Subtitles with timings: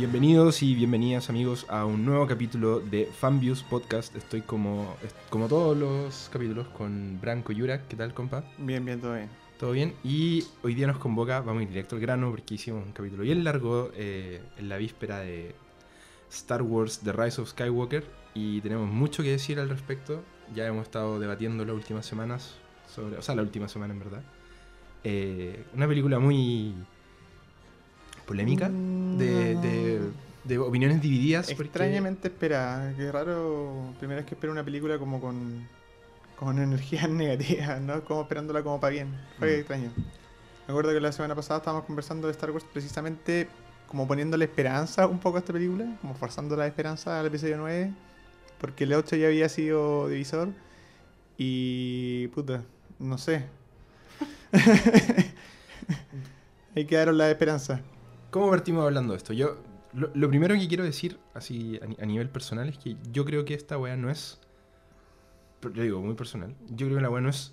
[0.00, 4.16] Bienvenidos y bienvenidas amigos a un nuevo capítulo de Fanviews Podcast.
[4.16, 4.96] Estoy como,
[5.28, 7.86] como todos los capítulos con Branco Yurak.
[7.86, 8.42] ¿Qué tal, compa?
[8.56, 9.28] Bien, bien, todo bien.
[9.58, 9.92] Todo bien.
[10.02, 13.24] Y hoy día nos convoca, vamos a ir directo al grano porque hicimos un capítulo
[13.24, 15.54] bien largo eh, en la víspera de
[16.30, 20.22] Star Wars The Rise of Skywalker y tenemos mucho que decir al respecto.
[20.54, 22.54] Ya hemos estado debatiendo las últimas semanas
[22.88, 24.22] sobre, o sea, la última semana en verdad.
[25.04, 26.74] Eh, una película muy
[28.30, 30.00] polémica, de, de,
[30.44, 31.48] de opiniones divididas.
[31.48, 35.66] porque- Extrañamente espera, qué raro, primera vez que espero una película como con,
[36.36, 38.04] con energías negativas, ¿no?
[38.04, 39.08] Como esperándola como para bien.
[39.40, 39.58] Fue Mm.
[39.58, 39.90] extraño.
[39.96, 43.48] Me acuerdo que la semana pasada estábamos conversando de Star Wars precisamente
[43.88, 47.92] como poniéndole esperanza un poco a esta película, como forzando la esperanza al episodio 9,
[48.60, 50.50] porque el 8 ya había sido divisor
[51.36, 52.62] y puta,
[53.00, 53.46] no sé.
[56.76, 57.80] Ahí quedaron las esperanzas.
[58.30, 59.32] ¿Cómo partimos hablando de esto?
[59.32, 59.56] Yo,
[59.92, 63.24] lo, lo primero que quiero decir, así a, ni- a nivel personal, es que yo
[63.24, 64.40] creo que esta weá no es.
[65.62, 66.54] Yo digo, muy personal.
[66.68, 67.52] Yo creo que la weá no es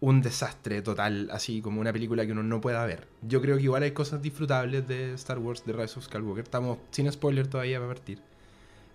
[0.00, 3.06] un desastre total, así como una película que uno no pueda ver.
[3.22, 6.44] Yo creo que igual hay cosas disfrutables de Star Wars, de Rise of Skywalker.
[6.44, 8.20] Estamos sin spoiler todavía para partir.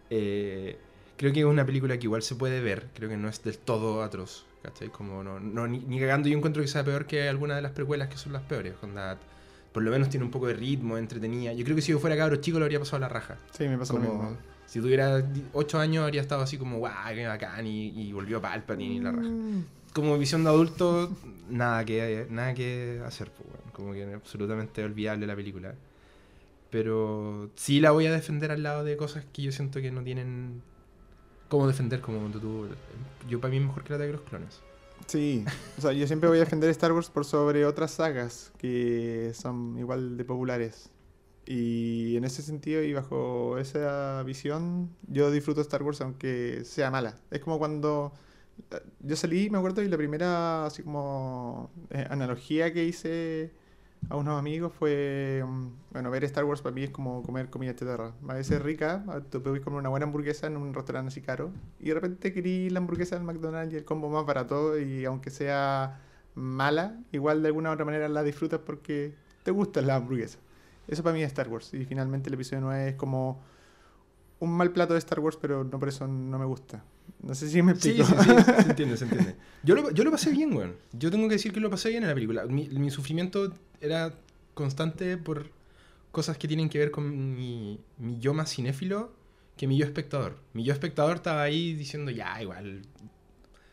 [0.09, 0.77] Eh,
[1.17, 2.87] creo que es una película que igual se puede ver.
[2.93, 4.45] Creo que no es del todo atroz.
[4.63, 4.89] ¿Cachai?
[4.89, 8.09] Como no, ni, ni cagando yo encuentro que sea peor que alguna de las precuelas
[8.09, 8.73] que son las peores.
[8.81, 9.17] onda,
[9.77, 11.53] por lo menos tiene un poco de ritmo, entretenida.
[11.53, 13.37] Yo creo que si yo fuera cabro chico lo habría pasado a la raja.
[13.51, 14.35] Sí, me pasa lo mismo.
[14.65, 18.95] si tuviera 8 años habría estado así como, guau, qué bacán, y, y volvió Palpatine
[18.95, 19.29] y la raja.
[19.29, 19.65] Mm.
[19.93, 21.15] Como visión de adulto,
[21.47, 23.71] nada que, nada que hacer, pues, weón.
[23.71, 25.75] como que absolutamente olvidable la película.
[26.71, 30.01] Pero sí la voy a defender al lado de cosas que yo siento que no
[30.01, 30.63] tienen
[31.49, 32.67] cómo defender, como cuando tú...
[33.29, 34.59] Yo para mí es mejor que la de los clones.
[35.05, 35.45] Sí,
[35.77, 39.77] o sea, yo siempre voy a defender Star Wars por sobre otras sagas que son
[39.77, 40.89] igual de populares.
[41.45, 47.15] Y en ese sentido y bajo esa visión, yo disfruto Star Wars aunque sea mala.
[47.31, 48.11] Es como cuando
[48.71, 53.51] eh, yo salí, me acuerdo, y la primera así como eh, analogía que hice
[54.09, 57.75] a unos amigos fue, mm, bueno, ver Star Wars para mí es como comer comida
[57.75, 58.13] chatarra.
[58.27, 61.89] A veces rica, tú puedes comer una buena hamburguesa en un restaurante así caro, y
[61.89, 65.99] de repente querís la hamburguesa del McDonald's y el combo más barato, y aunque sea
[66.35, 69.13] mala, igual de alguna u otra manera la disfrutas porque
[69.43, 70.39] te gusta la hamburguesa.
[70.87, 73.41] Eso para mí es Star Wars, y finalmente el episodio 9 es como
[74.39, 76.83] un mal plato de Star Wars, pero no por eso no me gusta.
[77.21, 78.23] No sé si me Sí, explico.
[78.23, 79.35] sí, sí, se entiende, se entiende.
[79.63, 80.75] Yo lo, yo lo pasé bien, weón.
[80.93, 82.45] Yo tengo que decir que lo pasé bien en la película.
[82.45, 84.13] Mi, mi sufrimiento era
[84.53, 85.49] constante por
[86.11, 89.11] cosas que tienen que ver con mi, mi yo más cinéfilo
[89.57, 90.37] que mi yo espectador.
[90.53, 92.83] Mi yo espectador estaba ahí diciendo, ya, igual,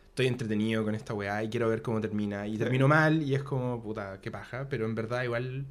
[0.09, 2.47] estoy entretenido con esta weá y quiero ver cómo termina.
[2.47, 2.57] Y Sí.
[2.59, 4.67] termino mal y es como, puta, qué paja.
[4.69, 5.65] Pero en verdad igual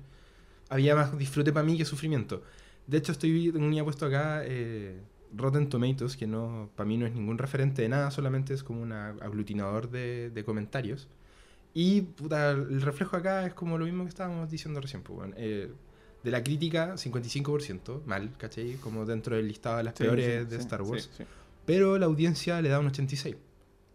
[0.68, 2.42] había más disfrute para mí que sufrimiento.
[2.86, 5.00] De hecho, estoy tenía puesto acá eh,
[5.36, 8.82] Rotten Tomatoes, que no para mí no es ningún referente de nada, solamente es como
[8.82, 11.08] un aglutinador de, de comentarios.
[11.74, 15.02] Y puta, el reflejo acá es como lo mismo que estábamos diciendo recién.
[15.02, 15.72] Pues, bueno, eh,
[16.22, 18.76] de la crítica, 55%, mal, ¿cachai?
[18.76, 21.10] Como dentro del listado de las Sí, peores sí, de sí, Star Wars.
[21.66, 23.36] Pero la audiencia le da un 86%.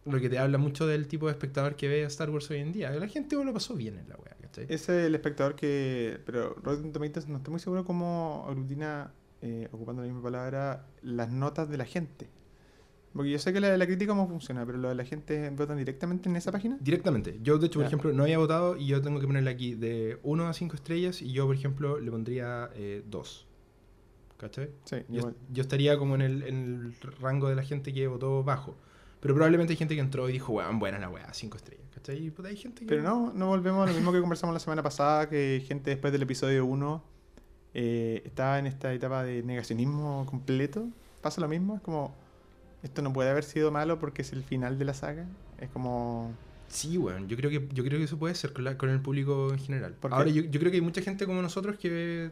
[0.06, 2.60] Lo que te habla mucho del tipo de espectador que ve a Star Wars hoy
[2.60, 2.90] en día.
[2.92, 4.64] La gente lo pasó bien en la wea, ¿cachai?
[4.66, 6.20] Ese es el espectador que.
[6.26, 9.12] Pero Rotten Tomatoes no estoy muy seguro cómo aglutina,
[9.42, 12.30] eh, ocupando la misma palabra, las notas de la gente.
[13.14, 15.50] Porque yo sé que la de la crítica cómo funciona, pero lo de la gente
[15.50, 16.78] votan directamente en esa página.
[16.80, 17.40] Directamente.
[17.42, 20.20] Yo, de hecho, por ejemplo, no había votado y yo tengo que ponerle aquí de
[20.24, 22.70] 1 a 5 estrellas y yo, por ejemplo, le pondría
[23.08, 23.48] 2.
[24.38, 24.70] ¿Cachai?
[24.86, 25.36] Sí, Yo, igual.
[25.52, 26.56] yo estaría como en el, en
[27.02, 28.78] el rango de la gente que votó bajo.
[29.20, 31.86] Pero probablemente hay gente que entró y dijo, weón, buena la weá, 5 estrellas.
[31.94, 32.30] ¿Cachai?
[32.30, 32.86] Pues hay gente que...
[32.86, 36.14] Pero no, no volvemos a lo mismo que conversamos la semana pasada, que gente después
[36.14, 37.04] del episodio 1
[37.74, 40.88] eh, estaba en esta etapa de negacionismo completo.
[41.22, 42.14] Pasa lo mismo, es como,
[42.84, 45.26] esto no puede haber sido malo porque es el final de la saga.
[45.60, 46.32] Es como,
[46.68, 47.28] Sí, weón.
[47.28, 49.60] Yo creo que, yo creo que eso puede ser con, la- con el público en
[49.60, 49.96] general.
[50.12, 52.30] Ahora, yo, yo creo que hay mucha gente como nosotros que,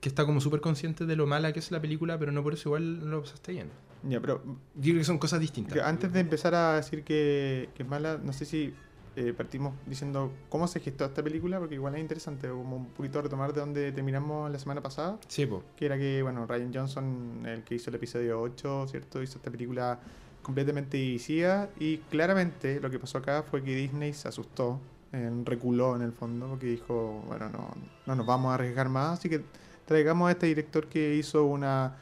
[0.00, 2.54] que está como súper consciente de lo mala que es la película, pero no por
[2.54, 3.70] eso igual no lo pasaste bien.
[4.08, 4.40] ya, pero
[4.76, 5.76] Yo creo que son cosas distintas.
[5.78, 8.72] Antes de empezar a decir que, que es mala, no sé si
[9.20, 13.20] eh, partimos diciendo cómo se gestó esta película, porque igual es interesante, como un poquito
[13.20, 15.64] retomar de donde terminamos la semana pasada, Sí, po.
[15.76, 19.20] que era que, bueno, Ryan Johnson, el que hizo el episodio 8, ¿cierto?
[19.22, 19.98] Hizo esta película
[20.42, 24.78] completamente dirigida y claramente lo que pasó acá fue que Disney se asustó,
[25.12, 27.74] eh, reculó en el fondo, porque dijo, bueno, no,
[28.06, 29.42] no nos vamos a arriesgar más, así que
[29.84, 31.96] traigamos a este director que hizo una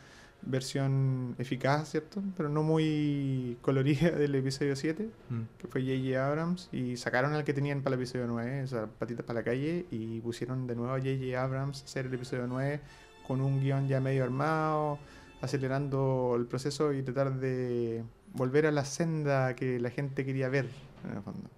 [0.46, 2.22] versión eficaz, ¿cierto?
[2.36, 5.40] Pero no muy colorida del episodio 7, Mm.
[5.58, 6.26] que fue J.J.
[6.26, 9.44] Abrams, y sacaron al que tenían para el episodio 9, o sea, patitas para la
[9.44, 11.42] calle, y pusieron de nuevo a J.J.
[11.42, 12.80] Abrams a hacer el episodio 9
[13.26, 14.98] con un guion ya medio armado,
[15.40, 20.68] acelerando el proceso y tratar de volver a la senda que la gente quería ver,
[21.04, 21.50] en el fondo.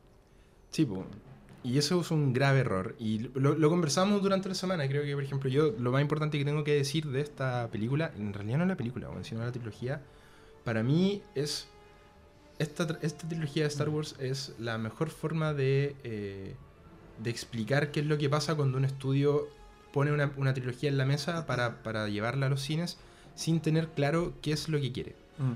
[0.71, 0.89] Sí.
[1.65, 2.95] Y eso es un grave error.
[2.99, 4.89] Y lo, lo conversamos durante la semana.
[4.89, 8.13] Creo que, por ejemplo, yo lo más importante que tengo que decir de esta película,
[8.17, 10.03] en realidad no es la película, sino la trilogía,
[10.65, 11.69] para mí es.
[12.59, 16.57] Esta, esta trilogía de Star Wars es la mejor forma de, eh,
[17.23, 19.47] de explicar qué es lo que pasa cuando un estudio
[19.93, 22.99] pone una, una trilogía en la mesa para, para llevarla a los cines
[23.37, 25.15] sin tener claro qué es lo que quiere.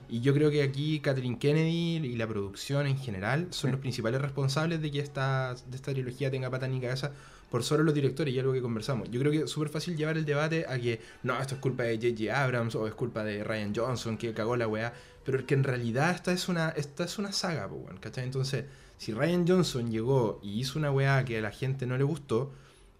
[0.08, 3.72] Y yo creo que aquí Catherine Kennedy y la producción en general son Sí.
[3.72, 7.12] los principales responsables de que esta, de esta trilogía tenga pata ni cabeza
[7.50, 9.10] por solo los directores y algo que conversamos.
[9.10, 11.82] Yo creo que es súper fácil llevar el debate a que no, esto es culpa
[11.82, 12.42] de J.J.
[12.44, 14.94] Abrams o es culpa de Ryan Johnson que cagó la weá,
[15.24, 17.68] pero es que en realidad esta es una, esta es una saga,
[18.00, 18.24] ¿cachai?
[18.24, 18.64] Entonces,
[18.96, 22.52] si Ryan Johnson llegó y hizo una weá que a la gente no le gustó,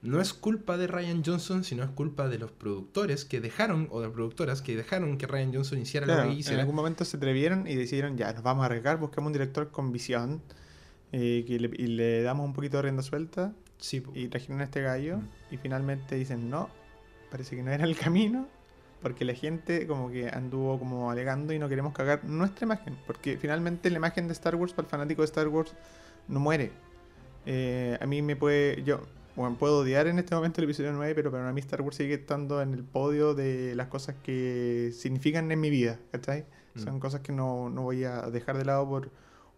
[0.02, 4.00] no es culpa de Ryan Johnson, sino es culpa de los productores que dejaron, o
[4.00, 7.04] de las productoras que dejaron que Ryan Johnson hiciera Claro, lo que en algún momento
[7.04, 10.42] se atrevieron y decidieron, ya, nos vamos a arriesgar, buscamos un director con visión
[11.12, 14.80] eh, le, y le damos un poquito de rienda suelta Sí, y trajeron a este
[14.80, 15.28] gallo Mm.
[15.54, 16.68] y finalmente dicen, no,
[17.30, 18.48] parece que no era el camino
[19.02, 23.36] porque la gente como que anduvo como alegando y no queremos cagar nuestra imagen, porque
[23.36, 25.74] finalmente la imagen de Star Wars para el fanático de Star Wars
[26.28, 26.70] no muere.
[27.44, 29.00] Eh, a mí me puede, yo,
[29.36, 32.14] bueno, puedo odiar en este momento el episodio 9, pero para mí Star Wars sigue
[32.14, 36.44] estando en el podio de las cosas que significan en mi vida, ¿cachai?
[36.76, 37.00] Son Mm.
[37.00, 39.10] cosas que no, no voy a dejar de lado por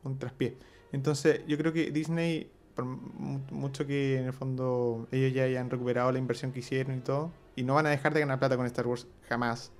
[0.02, 0.56] un traspié.
[0.92, 5.70] Entonces, yo creo que Disney, por mu- mucho que en el fondo ellos ya hayan
[5.70, 8.56] recuperado la inversión que hicieron y todo, y no van a dejar de ganar plata
[8.56, 9.70] con Star Wars jamás,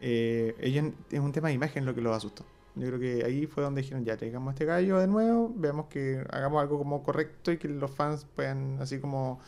[0.00, 2.44] eh, ellos es un tema de imagen lo que los asustó.
[2.76, 6.24] Yo creo que ahí fue donde dijeron, ya, traigamos este gallo de nuevo, veamos que
[6.30, 9.40] hagamos algo como correcto y que los fans puedan así como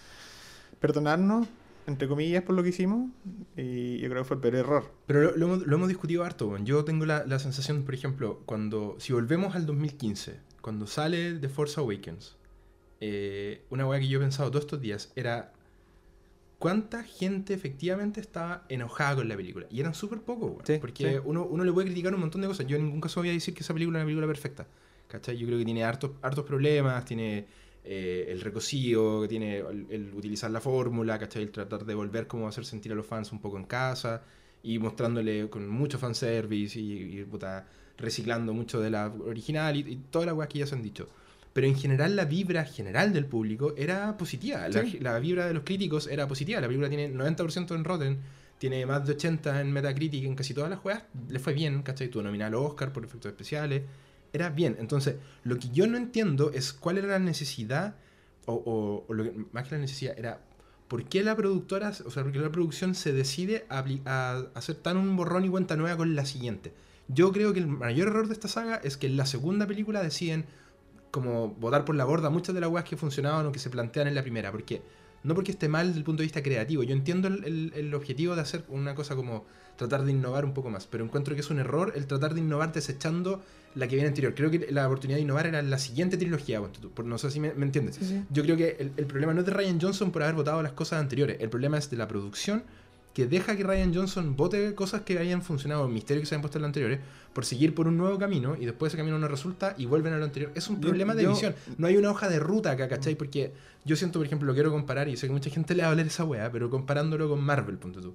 [0.80, 1.46] perdonarnos,
[1.86, 3.10] entre comillas, por lo que hicimos.
[3.56, 4.92] Y yo creo que fue el peor error.
[5.06, 6.56] Pero lo, lo lo hemos discutido harto.
[6.58, 8.96] Yo tengo la, la sensación, por ejemplo, cuando.
[8.98, 12.36] Si volvemos al 2015, cuando sale The Force Awakens,
[13.00, 15.52] eh, una weá que yo he pensado todos estos días era.
[16.62, 19.66] ¿Cuánta gente efectivamente estaba enojada con la película?
[19.68, 20.64] Y eran súper pocos, weón.
[20.64, 21.18] Sí, porque sí.
[21.24, 22.68] Uno, uno le puede criticar un montón de cosas.
[22.68, 24.68] Yo en ningún caso voy a decir que esa película es una película perfecta.
[25.08, 25.36] ¿Cachai?
[25.36, 27.46] Yo creo que tiene hartos, hartos problemas, tiene
[27.82, 31.42] eh, el recocido, tiene el, el utilizar la fórmula, ¿cachai?
[31.42, 34.22] El tratar de volver como hacer sentir a los fans un poco en casa
[34.62, 37.66] y mostrándole con mucho fanservice y, y puta,
[37.98, 41.08] reciclando mucho de la original y, y todas las weas que ya se han dicho.
[41.52, 44.66] Pero en general la vibra general del público era positiva.
[44.68, 44.98] La, Sí.
[45.00, 46.60] la vibra de los críticos era positiva.
[46.60, 48.18] La película tiene 90% en Rotten,
[48.58, 51.02] tiene más de 80 en Metacritic, en casi todas las juegas.
[51.28, 52.08] Le fue bien, ¿cachai?
[52.08, 53.82] Tuvo nominal Oscar por efectos especiales.
[54.32, 54.76] Era bien.
[54.80, 57.96] Entonces, lo que yo no entiendo es cuál era la necesidad,
[58.46, 60.40] o, o- o lo que, más que la necesidad, era
[60.88, 64.76] por qué la productora, o sea, por qué la producción se decide a, a hacer
[64.76, 66.72] tan un borrón y cuenta nueva con la siguiente.
[67.08, 70.02] Yo creo que el mayor error de esta saga es que en la segunda película
[70.02, 70.44] deciden
[71.12, 74.08] como botar por la borda muchas de las weas que funcionaban o que se plantean
[74.08, 74.50] en la primera.
[74.50, 74.82] Porque
[75.22, 76.82] no porque esté mal desde el punto de vista creativo.
[76.82, 79.44] Yo entiendo el, el- el objetivo de hacer una cosa como
[79.76, 80.86] tratar de innovar un poco más.
[80.88, 83.40] Pero encuentro que es un error el tratar de innovar desechando
[83.74, 84.34] la que viene anterior.
[84.34, 86.60] Creo que la oportunidad de innovar era en la siguiente trilogía.
[86.60, 87.96] Por- No sé si me, me entiendes.
[87.96, 88.24] Sí, sí.
[88.30, 90.72] Yo creo que el, el problema no es de Ryan Johnson por haber votado las
[90.72, 91.36] cosas anteriores.
[91.40, 92.64] El problema es de la producción
[93.14, 96.42] que deja que Ryan Johnson vote cosas que habían funcionado en Misterio que se habían
[96.42, 97.00] puesto en las anteriores
[97.34, 100.18] por seguir por un nuevo camino y después ese camino no resulta y vuelven a
[100.18, 100.50] lo anterior.
[100.54, 101.54] Es un Yo- problema de yo- visión.
[101.78, 103.14] No hay una hoja de ruta acá, ¿cachai?
[103.14, 103.52] Porque
[103.84, 105.90] yo siento, por ejemplo, lo quiero comparar y sé que mucha gente le va a
[105.92, 108.14] hablar esa weá, pero comparándolo con Marvel, punto tú.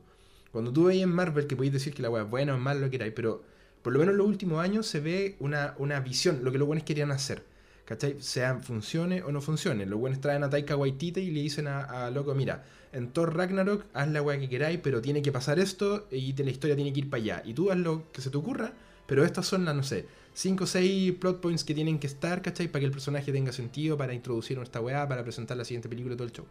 [0.52, 2.62] Cuando tú veis en Marvel que podéis decir que la weá es buena o es
[2.62, 3.44] mala, lo que queráis, pero
[3.84, 6.68] por lo menos en los últimos años se ve una, una visión, lo que los
[6.68, 7.44] buenos querían hacer.
[7.88, 8.18] ¿Cachai?
[8.20, 9.86] Sea funcione o no funcione.
[9.86, 13.34] Los buenos traen a Taika Waititi y le dicen a, a loco, mira, en Thor
[13.34, 16.92] Ragnarok haz la weá que queráis, pero tiene que pasar esto y la historia tiene
[16.92, 17.42] que ir para allá.
[17.46, 18.74] Y tú haz lo que se te ocurra,
[19.06, 22.42] pero estas son las, no sé, 5 o 6 plot points que tienen que estar,
[22.42, 22.68] ¿cachai?
[22.68, 26.18] Para que el personaje tenga sentido, para introducir esta weá, para presentar la siguiente película
[26.18, 26.46] todo el show.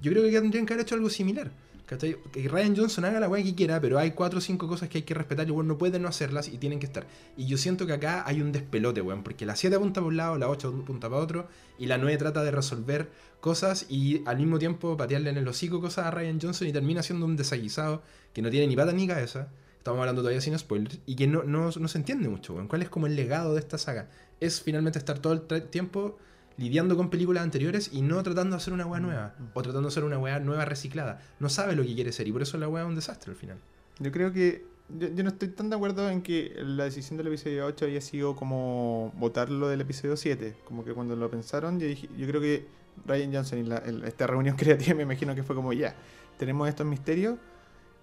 [0.00, 1.50] Yo creo que tendrían que haber hecho algo similar.
[1.86, 2.16] ¿Cachai?
[2.32, 4.98] Que Ryan Johnson haga la weá que quiera, pero hay 4 o 5 cosas que
[4.98, 7.06] hay que respetar y bueno, no pueden no hacerlas y tienen que estar.
[7.36, 10.16] Y yo siento que acá hay un despelote, weón, porque la 7 apunta para un
[10.16, 13.08] lado, la 8 apunta para otro, y la 9 trata de resolver
[13.40, 17.04] cosas y al mismo tiempo patearle en el hocico cosas a Ryan Johnson y termina
[17.04, 18.02] siendo un desaguisado
[18.32, 19.48] que no tiene ni pata ni cabeza.
[19.78, 22.66] Estamos hablando todavía sin spoilers y que no, no, no se entiende mucho, weón.
[22.66, 24.08] ¿Cuál es como el legado de esta saga?
[24.40, 26.18] Es finalmente estar todo el tiempo
[26.56, 29.34] lidiando con películas anteriores y no tratando de hacer una weá nueva.
[29.54, 31.20] O tratando de hacer una weá nueva reciclada.
[31.40, 33.36] No sabe lo que quiere ser y por eso la weá es un desastre al
[33.36, 33.58] final.
[33.98, 34.64] Yo creo que.
[34.88, 38.00] Yo, yo no estoy tan de acuerdo en que la decisión del episodio 8 haya
[38.00, 40.54] sido como votarlo del episodio 7.
[40.64, 42.68] Como que cuando lo pensaron, yo, dije- yo creo que
[43.04, 45.96] Ryan Johnson y la- el- esta reunión creativa me imagino que fue como ya,
[46.38, 47.36] tenemos estos misterios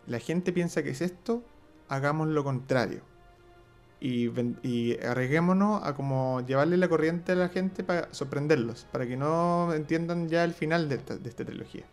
[0.08, 1.42] la gente piensa que es esto,
[1.88, 3.00] hagamos lo contrario.
[4.06, 9.74] Y, arriesguémonos a como llevarle la corriente a la gente para sorprenderlos, para que no
[9.74, 11.86] entiendan ya el final de esta, de esta trilogía.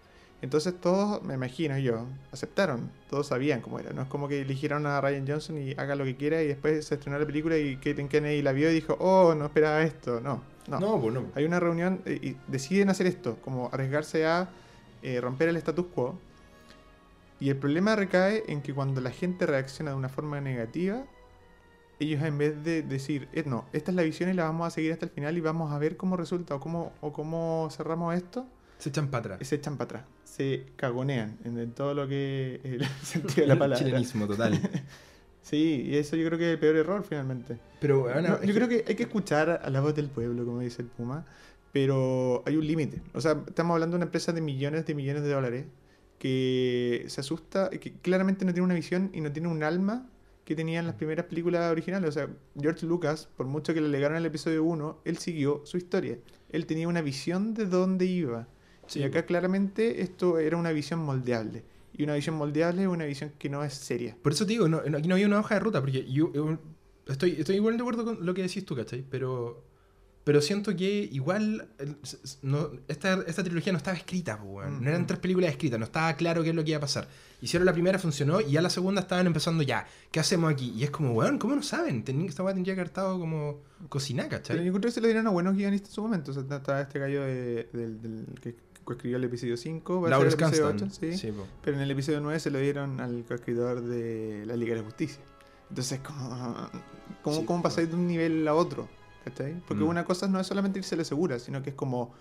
[0.42, 3.92] Entonces todos, me imagino yo, aceptaron, todos sabían cómo era.
[3.92, 6.84] No es como que eligieron a Ryan Johnson y haga lo que quiera y después
[6.84, 10.20] se estrenó la película y Caitlin Kennedy la vio y dijo, oh, no esperaba esto.
[10.20, 10.80] No, no.
[10.80, 11.26] No, pues no.
[11.36, 14.48] Hay una reunión y deciden hacer esto, como arriesgarse a
[15.02, 16.18] eh, romper el status quo.
[17.38, 21.04] Y el problema recae en que cuando la gente reacciona de una forma negativa,
[22.00, 24.70] ellos en vez de decir, eh, no, esta es la visión y la vamos a
[24.70, 28.14] seguir hasta el final y vamos a ver cómo resulta o cómo, o cómo cerramos
[28.14, 28.46] esto,
[28.78, 29.48] Se echan para atrás.
[29.48, 33.84] se echan para atrás, se cagonean en, todo lo que el sentido de la palabra.
[33.84, 34.58] Chilenismo total.
[35.42, 37.58] Sí, y eso yo creo que es el peor error finalmente.
[37.80, 40.60] Pero, bueno, No, yo creo que hay que escuchar a la voz del pueblo, como
[40.60, 41.24] dice el Puma,
[41.72, 43.00] pero hay un límite.
[43.14, 45.64] O sea, estamos hablando de una empresa de millones de millones de dólares
[46.18, 50.09] que se asusta, que claramente no tiene una visión y no tiene un alma
[50.50, 52.08] que tenían las primeras películas originales.
[52.08, 52.28] O sea,
[52.60, 56.18] George Lucas, por mucho que le legaron el episodio 1, él siguió su historia.
[56.48, 58.48] Él tenía una visión de dónde iba.
[58.88, 61.62] Sí, y acá claramente esto era una visión moldeable.
[61.96, 64.16] Y una visión moldeable es una visión que no es seria.
[64.20, 66.58] Por eso te digo, no, aquí no había una hoja de ruta, porque yo, yo
[67.06, 69.04] estoy, estoy igual de acuerdo con lo que decís tú, ¿cachai?
[69.08, 69.62] Pero,
[70.24, 71.68] pero siento que igual
[72.42, 74.82] no, esta, esta trilogía no estaba escrita, weón.
[74.82, 75.08] no eran Ujú.
[75.08, 77.08] tres películas escritas, no estaba claro qué es lo que iba a pasar.
[77.40, 80.72] Hicieron la primera, funcionó, y ya la segunda estaban empezando ya, ¿qué hacemos aquí?
[80.76, 82.04] Y es como, weón, ¿cómo no saben?
[82.04, 84.64] Tenían, esta weá tendría que haber estado como cocinada, Pero ¿cachai?
[84.64, 86.32] yo creo que se lo dieron a buenos guionistas en su momento.
[86.32, 88.54] O sea, estaba este gallo de- del, del que
[88.90, 90.88] escribió el episodio 5, va a el episodio Kasdan.
[90.88, 91.16] 8, sí.
[91.16, 91.32] Sí.
[91.62, 94.84] Pero en el episodio 9 se lo dieron al coescritor de la Liga de la
[94.86, 95.22] Justicia.
[95.70, 96.68] Entonces, ¿cómo,
[97.22, 98.88] cómo, Sí, cómo pasáis de un nivel a otro?
[99.24, 99.60] ¿Cachai?
[99.66, 99.88] Porque Mm.
[99.88, 102.14] una cosa no es solamente irse la segura, sino que es como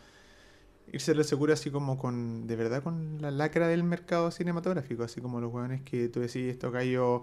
[0.91, 5.21] irse la segura así como con, de verdad, con la lacra del mercado cinematográfico, así
[5.21, 7.21] como los hueones que tú decís, estos gallos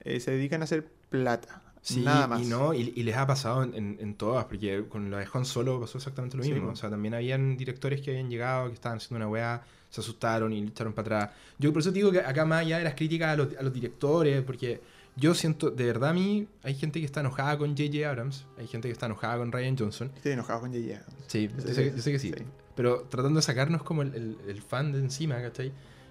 [0.00, 1.62] eh, se dedican a hacer plata.
[1.82, 2.42] Sí, nada más.
[2.42, 5.26] y no, y, y les ha pasado en, en- en todas, porque con lo de
[5.32, 6.68] Han Solo pasó exactamente lo Sí, mismo.
[6.68, 6.72] po.
[6.72, 10.52] O sea, también habían directores que habían llegado, que estaban haciendo una weá, se asustaron
[10.54, 11.36] y le echaron para atrás.
[11.58, 13.72] Yo por eso digo que acá más allá de las críticas a los, a los
[13.72, 14.80] directores, porque
[15.16, 18.08] yo siento, de verdad a mí, hay gente que está enojada con J.J.
[18.08, 20.10] Abrams, hay gente que está enojada con Ryan Johnson.
[20.16, 21.00] Estoy enojado con J.J.
[21.28, 22.32] Sí, Yo sé, que- yo sé que sí.
[22.36, 22.44] sí.
[22.74, 25.68] Pero tratando de sacarnos como el, el- el fan de encima, ¿cachai?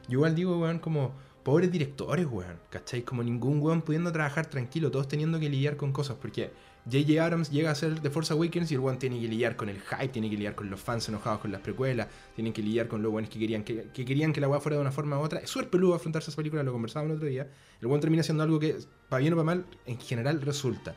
[0.07, 1.11] Yo igual digo, weón, como
[1.43, 3.01] pobres directores, weón, ¿cachai?
[3.03, 6.51] Como ningún weón pudiendo trabajar tranquilo, todos teniendo que lidiar con cosas, porque
[6.91, 7.23] J.J.
[7.23, 9.79] Abrams llega a ser The Force Awakens y el weón tiene que lidiar con el
[9.81, 13.01] hype, tiene que lidiar con los fans enojados con las precuelas, tienen que lidiar con
[13.01, 15.21] los weones que querían que, que querían que la weá fuera de una forma u
[15.21, 15.39] otra.
[15.39, 17.47] Es súper peludo afrontarse a esa película, lo conversábamos el otro día.
[17.79, 18.75] El weón termina siendo algo que,
[19.07, 20.95] para bien o para mal, en general resulta.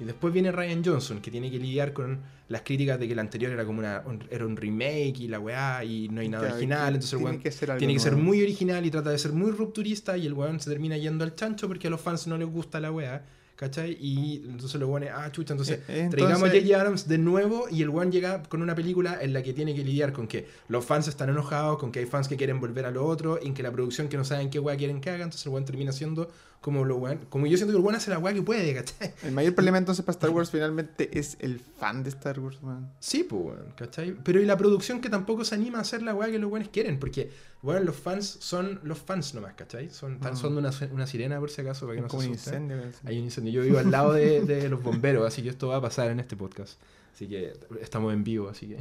[0.00, 3.18] Y después viene Ryan Johnson, que tiene que lidiar con las críticas de que el
[3.18, 6.42] anterior era como una, un- era un remake y la weá, y no hay nada
[6.44, 6.94] Claro, original.
[6.94, 9.32] Entonces el tiene weón que ser tiene que ser muy original y trata de ser
[9.32, 12.38] muy rupturista y el weón se termina yendo al chancho porque a los fans no
[12.38, 13.24] les gusta la weá,
[13.58, 13.98] ¿cachai?
[14.00, 16.76] Y entonces los weones, ah, chucha, entonces Eh, entonces- traigamos a J.J.
[16.80, 19.82] Abrams de nuevo y el weón llega con una película en la que tiene que
[19.82, 22.92] lidiar con que los fans están enojados, con que hay fans que quieren volver a
[22.92, 25.44] lo otro, en que la producción que no saben qué weá quieren que haga, entonces
[25.44, 28.18] el weón termina siendo como lo weón, como yo siento que el weón hace la
[28.18, 29.12] weá que puede, ¿cachai?
[29.24, 32.92] El mayor problema entonces para Star Wars finalmente es el fan de Star Wars, man.
[33.00, 34.14] Sí, pues, ¿cachai?
[34.24, 36.68] Pero y la producción que tampoco se anima a hacer la weá que los weones
[36.68, 37.30] quieren, porque,
[37.62, 39.90] weón, los fans son los fans nomás, ¿cachai?
[39.90, 40.36] Son, Mm.
[40.36, 42.76] son de una, una sirena, por si acaso, para que no se un incendio.
[43.04, 43.52] Hay un incendio.
[43.52, 46.20] Yo vivo al lado de, de los bomberos, así que esto va a pasar en
[46.20, 46.78] este podcast.
[47.14, 48.78] Así que estamos en vivo, así que...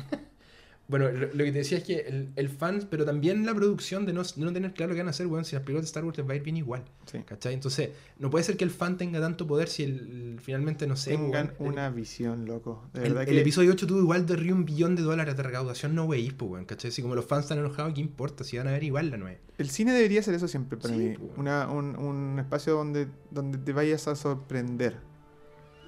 [0.89, 4.05] Bueno, lo, lo que te decía es que el, el fan, pero también la producción
[4.05, 5.87] de no, de no tener claro qué van a hacer, weón, si las películas de
[5.87, 7.19] Star Wars les va a ir bien igual, Sí.
[7.25, 7.53] ¿cachai?
[7.53, 7.89] Entonces,
[8.19, 11.11] no puede ser que el fan tenga tanto poder si el, el- finalmente, no sé...
[11.11, 12.85] Tengan el- una visión, loco.
[12.93, 15.35] De el, verdad el que episodio 8 tuvo igual de río un billón de dólares
[15.35, 16.89] de recaudación, no wey, pues, weón, ¿cachai?
[16.91, 18.45] Si como los fans están enojados, ¿qué importa?
[18.45, 19.41] Si van a ver igual la 9.
[19.57, 21.15] el cine debería ser eso siempre para Sí, mí.
[21.17, 21.31] pues.
[21.37, 24.95] Una, un, un espacio donde, donde te vayas a sorprender.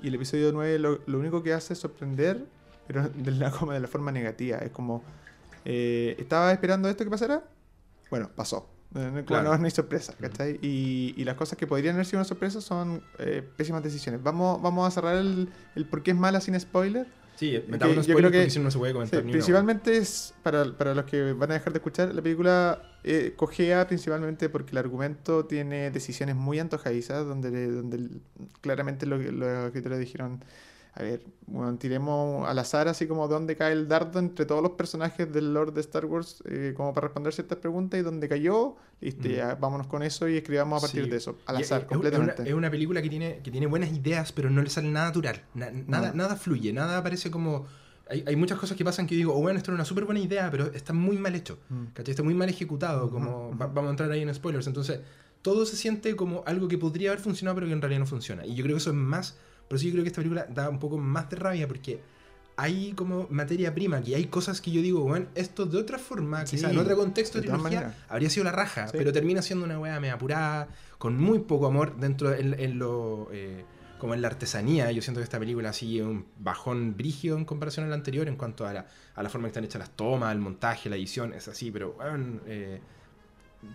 [0.04, 2.46] Y el episodio 9 lo, lo único que hace es sorprender,
[2.90, 4.58] pero de la, como de la forma negativa.
[4.58, 5.04] Es como,
[5.64, 7.44] eh, ¿estaba esperando esto que pasara?
[8.10, 8.68] Bueno, pasó.
[8.92, 9.52] No, Claro.
[9.52, 10.58] no, no hay sorpresa, ¿cachai?
[10.64, 14.24] Y, y las cosas que podrían haber sido una sorpresa son eh, pésimas decisiones.
[14.24, 17.06] Vamos, vamos a cerrar el, el por qué es mala sin spoiler.
[17.36, 19.96] Sí, metámonos yo spoilers creo que- si no, se puede Sí, comentar ni una, principalmente
[19.98, 24.50] es para, para los que van a dejar de escuchar, la película eh, cojea principalmente
[24.50, 28.10] porque el argumento tiene decisiones muy antojadizas donde, donde
[28.62, 30.44] claramente lo los escritores dijeron,
[30.94, 34.72] a ver, bueno, tiremos al azar así como dónde cae el dardo entre todos los
[34.72, 38.76] personajes del Lord de Star Wars eh, como para responder ciertas preguntas y donde cayó,
[39.00, 39.32] listo, Mm.
[39.32, 41.10] ya vámonos con eso y escribamos a partir Sí.
[41.10, 42.34] de eso, al azar, es- es- completamente.
[42.34, 44.90] Es una, es una película que tiene, que tiene buenas ideas, pero no le sale
[44.90, 45.42] nada natural.
[45.54, 46.16] Na- nada, No.
[46.24, 47.66] nada fluye, nada parece como.
[48.10, 50.06] Hay, hay muchas cosas que pasan que yo digo, oh, bueno, esto era una súper
[50.06, 51.60] buena idea, pero está muy mal hecho.
[51.70, 51.86] Mm.
[51.94, 52.12] ¿Cachai?
[52.14, 53.12] Está muy mal ejecutado.
[53.12, 54.66] Como, va- vamos a entrar ahí en spoilers.
[54.66, 55.02] Entonces,
[55.44, 58.46] todo se siente como algo que podría haber funcionado, pero que en realidad no funciona.
[58.48, 59.38] Y yo creo que eso es más.
[59.70, 62.02] Por eso yo creo que esta película da un poco más de rabia, porque
[62.58, 66.46] hay como materia prima, que hay cosas que yo digo, bueno, esto de otra forma,
[66.46, 68.96] Sí, quizá en otro contexto de trilogía, habría sido la raja, Sí.
[68.98, 73.30] pero termina siendo una weá media apurada, con muy poco amor dentro en, en lo.
[73.32, 73.64] eh,
[74.00, 77.86] como en la artesanía, yo siento que esta película sigue un bajón brigio en comparación
[77.86, 80.32] a la anterior en cuanto a la, a la forma que están hechas las tomas,
[80.34, 82.80] el montaje, la edición, es así, pero bueno, eh,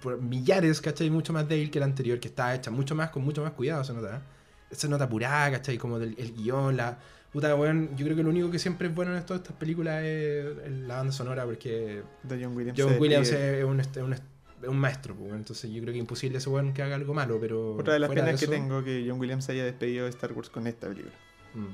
[0.02, 1.10] por millares, ¿cachai?
[1.10, 3.84] Mucho más débil que la anterior, que está hecha mucho más, con mucho más cuidado,
[3.84, 4.22] se nota.
[4.70, 5.78] Se nota apurada, ¿cachai?
[5.78, 6.98] Como del, el guion, la...
[7.32, 10.02] Puta, weón, yo creo que lo único que siempre es bueno en todas estas películas
[10.04, 12.78] es la banda sonora, porque De John Williams.
[12.80, 16.38] John Williams es un, est- es un maestro, pues, entonces yo creo que es imposible
[16.38, 17.74] ese weón que haga algo malo, pero...
[17.74, 20.48] Otra de las penas que eso, tengo que John Williams haya despedido de Star Wars
[20.48, 21.12] con esta película.
[21.54, 21.66] mm,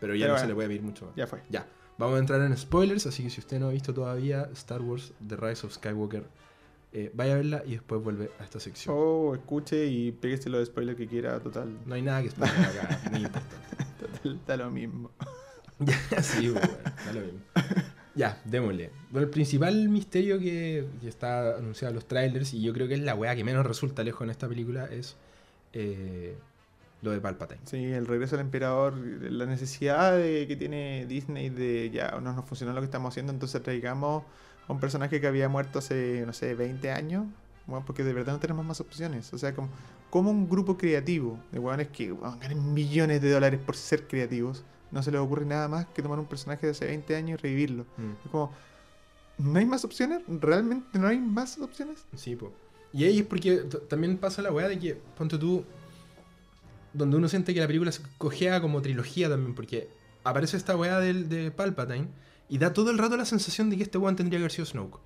[0.00, 1.16] pero ya Pero no se bueno, le puede pedir mucho más.
[1.16, 1.40] Ya fue.
[1.50, 1.66] Ya,
[1.98, 5.12] vamos a entrar en spoilers, así que si usted no ha visto todavía Star Wars
[5.26, 6.22] The Rise of Skywalker,
[6.92, 8.94] eh, vaya a verla y después vuelve a esta sección.
[8.98, 11.78] O escuche y péguese los spoilers que quiera, total.
[11.86, 13.56] No hay nada que spoiler acá, ni importa.
[14.00, 15.10] Total, da lo mismo.
[16.10, 16.68] Ya, sí, bueno,
[17.06, 17.38] da lo mismo.
[18.16, 18.90] Ya, démosle.
[19.12, 22.94] Bueno, el principal misterio que, que está anunciado en los trailers, y yo creo que
[22.94, 25.14] es la weá que menos resulta lejos en esta película, es
[25.72, 26.36] eh,
[27.02, 27.60] lo de Palpatine.
[27.64, 32.44] Sí, el regreso del emperador, la necesidad de, que tiene Disney de ya no nos
[32.44, 34.24] funcionó lo que estamos haciendo, entonces traigamos
[34.68, 37.26] a un personaje que había muerto hace, no sé, 20 años,
[37.66, 39.32] bueno, porque de verdad no tenemos más opciones.
[39.32, 39.68] O sea, como,
[40.10, 44.64] como un grupo creativo de hueones que weón, ganan millones de dólares por ser creativos,
[44.90, 47.42] no se les ocurre nada más que tomar un personaje de hace 20 años y
[47.42, 47.84] revivirlo.
[47.96, 48.24] Mm.
[48.24, 48.52] Es como,
[49.38, 50.22] ¿no hay más opciones?
[50.28, 52.04] ¿Realmente no hay más opciones?
[52.16, 52.52] Sí, po.
[52.92, 53.56] Y ahí es porque
[53.88, 55.64] también pasa la weá de que, ponte tú,
[56.94, 59.90] donde uno siente que la película se cojea como trilogía también, porque
[60.24, 62.08] aparece esta weá del, de Palpatine
[62.48, 64.66] y da todo el rato la sensación de que este weón tendría que haber sido
[64.66, 64.98] Snoke.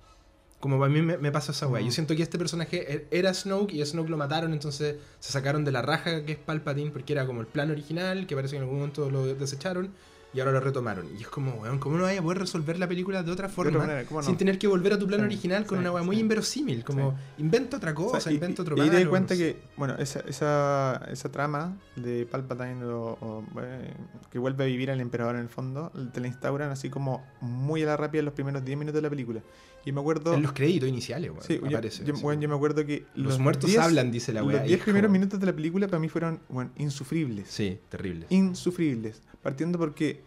[0.59, 1.81] Como para mí me, me pasa esa weá.
[1.81, 5.31] Yo siento que este personaje e- era Snoke y a Snoke lo mataron, entonces se
[5.31, 8.53] sacaron de la raja que es Palpatine, porque era como el plan original, que parece
[8.53, 9.91] que en algún momento lo desecharon
[10.33, 11.07] y ahora lo retomaron.
[11.17, 13.87] Y es como, weón, ¿cómo no vaya a poder resolver la película de otra forma?
[14.23, 16.21] Sin tener que volver a tu plan Sí, original con sí, una weá muy sí.
[16.21, 19.33] inverosímil, como inventa otra O cosa, sea, y- inventa otro y, y te malo, cuenta
[19.35, 19.53] no sé.
[19.53, 23.93] que, bueno, esa, esa, esa trama de Palpatine o- o, eh,
[24.31, 27.83] que vuelve a vivir al emperador en el fondo, te la instauran así como muy
[27.83, 29.41] a la rápida en los primeros 10 minutos de la película.
[29.85, 30.33] Y me acuerdo...
[30.33, 32.03] En los créditos iniciales, weón, sí, aparece.
[32.05, 34.57] yo- bueno, yo me acuerdo que Los muertos 10 hablan, dice la weá.
[34.57, 37.49] Los y 10 es primeros minutos de la película para mí fueron, bueno, insufribles.
[37.49, 38.27] Sí, terrible.
[38.29, 39.21] Insufribles.
[39.41, 40.21] Partiendo porque,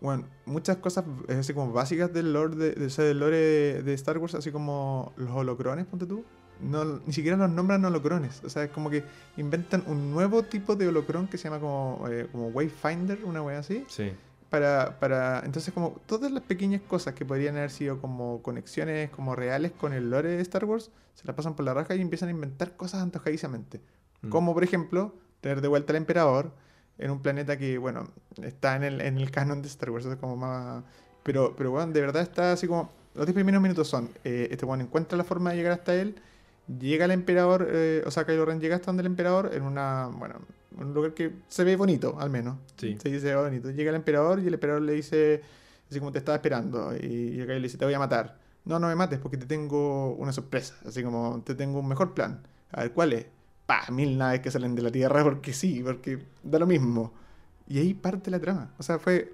[0.00, 3.82] bueno, muchas cosas eh, así como básicas del lore de, de- o sea, del lore
[3.82, 6.24] de, Star Wars, así como los holocrones, ponte tú.
[6.62, 8.40] No, ni siquiera los nombran holocrones.
[8.44, 9.02] O sea, es como que
[9.36, 13.58] inventan un nuevo tipo de holocron que se llama como, eh, como Wayfinder, una wea
[13.58, 13.84] así.
[13.88, 14.12] Sí.
[14.54, 15.42] Para, para.
[15.44, 19.92] Entonces, como todas las pequeñas cosas que podrían haber sido como conexiones como reales con
[19.92, 22.76] el lore de Star Wars, se las pasan por la raja y empiezan a inventar
[22.76, 23.80] cosas antojadizamente.
[24.22, 24.28] Mm.
[24.28, 26.52] Como por ejemplo, traer de vuelta al emperador
[26.98, 28.04] en un planeta que, bueno,
[28.44, 30.06] está en el, en el canon de Star Wars.
[30.06, 30.84] Es como más.
[31.24, 32.92] Pero, pero bueno, de verdad está así como.
[33.16, 36.14] Los 10 primeros minutos son: eh, este bueno encuentra la forma de llegar hasta él.
[36.78, 40.10] Llega el emperador, eh, o sea, Kylo Ren llega hasta donde el emperador en una.
[40.16, 40.36] Bueno,
[40.76, 42.58] un lugar que se ve bonito, al menos.
[42.76, 42.96] Sí.
[43.00, 43.70] Se dice bonito.
[43.70, 45.42] Llega el emperador y el emperador le dice,
[45.88, 46.94] así como te estaba esperando.
[46.96, 48.38] Y, y le dice, te voy a matar.
[48.64, 50.74] No, no me mates porque te tengo una sorpresa.
[50.86, 52.42] Así como, te tengo un mejor plan.
[52.72, 53.26] A ver, ¿cuál es?
[53.66, 57.12] Pa, mil naves que salen de la Tierra porque sí, porque da lo mismo.
[57.66, 58.74] Y ahí parte la trama.
[58.78, 59.32] O sea, fue,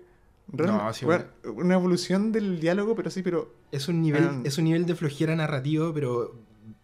[0.53, 3.55] No, sí, fue una evolución del diálogo, pero sí, pero...
[3.73, 6.35] Es un nivel, es un nivel de flojera narrativo, pero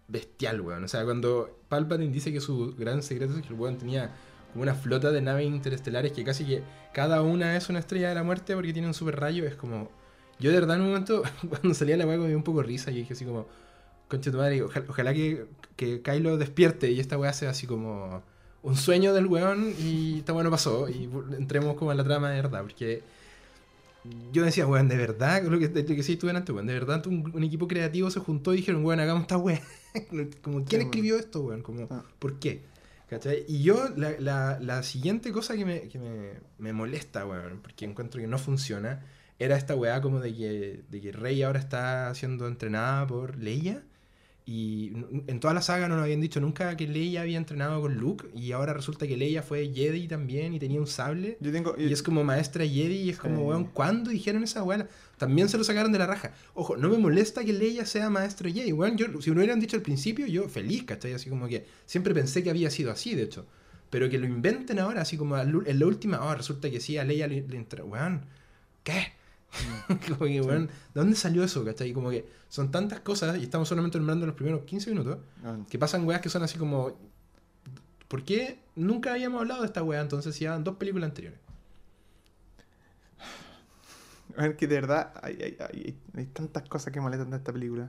[0.09, 0.85] bestial, weón.
[0.85, 4.15] O sea, cuando Palpatine dice que su gran secreto es que el weón tenía
[4.57, 6.63] como una flota de naves interestelares que casi que
[6.95, 9.91] cada una es una estrella de la muerte porque tiene un super rayo, es como...
[10.41, 12.67] Yo de verdad en un momento, cuando salía la weá, me dio un poco de
[12.69, 13.47] risa y dije así como...
[14.09, 15.45] Concha tu madre, ojalá, ojalá que,
[15.77, 18.23] que Kylo despierte y esta weá sea así como
[18.63, 22.31] un sueño del weón y esta weá no pasó y entremos como en la trama
[22.31, 23.03] de verdad, porque
[24.33, 27.05] yo decía, weón, de verdad, lo que, lo que sí estuve antes, weón, de verdad
[27.09, 29.61] un, un equipo creativo se juntó y dijeron, weón, hagamos esta weá.
[30.43, 31.63] como, ¿quién Sí, escribió esto, weón?
[31.63, 32.05] Como, Ah.
[32.19, 32.63] ¿por qué?
[33.07, 33.45] ¿Cachai?
[33.47, 37.85] Y yo, la, la, la siguiente cosa que, me, que me, me molesta, weón, porque
[37.85, 39.05] encuentro que no funciona,
[39.39, 43.85] era esta weá como de que, de que Rey ahora está siendo entrenada por Leia.
[44.49, 44.93] Y
[45.27, 48.29] en toda la saga no nos habían dicho nunca que Leia había entrenado con Luke.
[48.33, 51.37] Y ahora resulta que Leia fue Jedi también y tenía un sable.
[51.41, 51.75] Yo tengo...
[51.77, 53.43] Y es como maestra Jedi y es como, Sí.
[53.43, 54.87] weón, ¿cuándo dijeron esa weá?
[55.19, 56.33] También se lo sacaron de la raja.
[56.55, 58.97] Ojo, no me molesta que Leia sea maestra Jedi, weón.
[58.97, 61.13] Yo, si me lo hubieran dicho al principio, yo feliz, ¿cachai?
[61.15, 63.47] Así como que siempre pensé que había sido así, de hecho.
[63.91, 67.05] Pero que lo inventen ahora, así como en la última, oh, resulta que sí, a
[67.05, 68.27] Leia le, le entra- weón,
[68.85, 69.13] ¿qué?
[70.09, 71.93] como que, weón, ¿de dónde salió eso, cachai?
[71.93, 75.79] Como que son tantas cosas y estamos solamente nombrando los primeros 15 minutos Ah, que
[75.79, 76.93] pasan weas que son así como
[78.09, 81.41] ¿Por qué nunca habíamos hablado de esta weá entonces si eran dos películas anteriores?
[84.37, 87.53] A ver, que de verdad hay, hay- hay- hay tantas cosas que molestan de esta
[87.53, 87.89] película.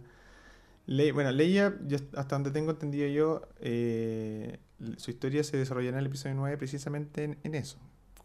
[0.85, 4.59] Le- bueno, Leia, yo- hasta donde tengo entendido yo, eh,
[4.97, 7.77] su historia se desarrolla en el episodio 9 precisamente en, en eso,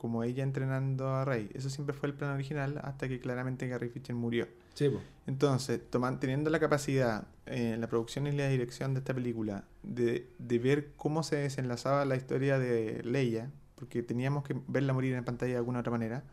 [0.03, 1.49] como ella entrenando a Rey.
[1.55, 4.49] Eso siempre fue el plan original hasta que claramente Carrie Fisher murió.
[4.75, 5.03] Sí, pues.
[5.29, 10.29] Entonces, toman, teniendo la capacidad en la producción y la dirección de esta película de,
[10.39, 15.25] de ver cómo se desenlazaba la historia de Leia, porque teníamos que verla morir en
[15.25, 16.25] pantalla de alguna otra manera,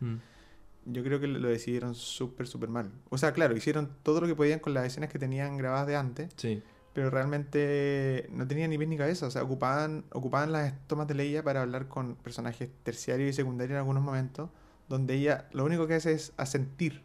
[0.85, 2.91] yo creo que lo lo decidieron súper, súper mal.
[3.09, 5.95] O sea, claro, hicieron todo lo que podían con las escenas que tenían grabadas de
[5.95, 6.63] antes, Sí.
[6.93, 9.27] Pero realmente no tenían ni pies ni cabeza.
[9.27, 13.71] O sea, ocupaban, ocupaban las tomas de Leia para hablar con personajes terciarios y secundarios
[13.75, 14.49] en algunos momentos,
[14.87, 17.03] donde ella lo único que hace es asentir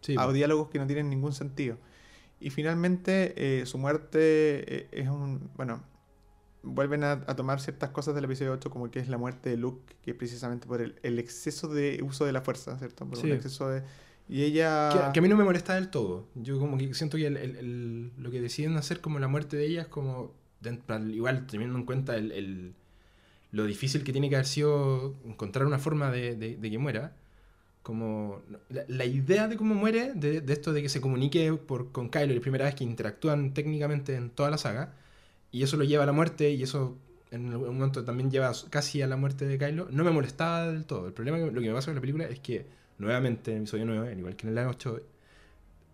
[0.00, 1.78] Sí, a diálogos que no tienen ningún sentido.
[2.40, 5.50] Y finalmente eh, su muerte eh, es un...
[5.56, 5.82] Bueno,
[6.62, 9.56] vuelven a, a tomar ciertas cosas del episodio 8 como que es la muerte de
[9.56, 13.06] Luke, que es precisamente por el, el exceso de uso de la fuerza, ¿cierto?
[13.06, 13.26] Por Sí.
[13.26, 13.82] un exceso de...
[14.28, 14.88] Y ella...
[14.92, 16.26] Que, que a mí no me molesta del todo.
[16.34, 19.56] Yo como que siento que el- el- el- lo que deciden hacer como la muerte
[19.56, 20.32] de ella es como,
[21.12, 22.14] igual teniendo en cuenta
[23.52, 27.12] lo difícil que tiene que haber sido encontrar una forma de, de- de que muera,
[27.82, 31.92] como la, la idea de cómo muere, de, de esto de que se comunique por,
[31.92, 34.94] con Kylo, la primera vez que interactúan técnicamente en toda la saga,
[35.52, 36.96] y eso lo lleva a la muerte, y eso
[37.30, 40.84] en algún momento también lleva casi a la muerte de Kylo, no me molestaba del
[40.86, 41.06] todo.
[41.08, 42.66] El problema, lo que me pasa con la película es que,
[42.98, 45.00] nuevamente, en el episodio 9, al igual que en el 8,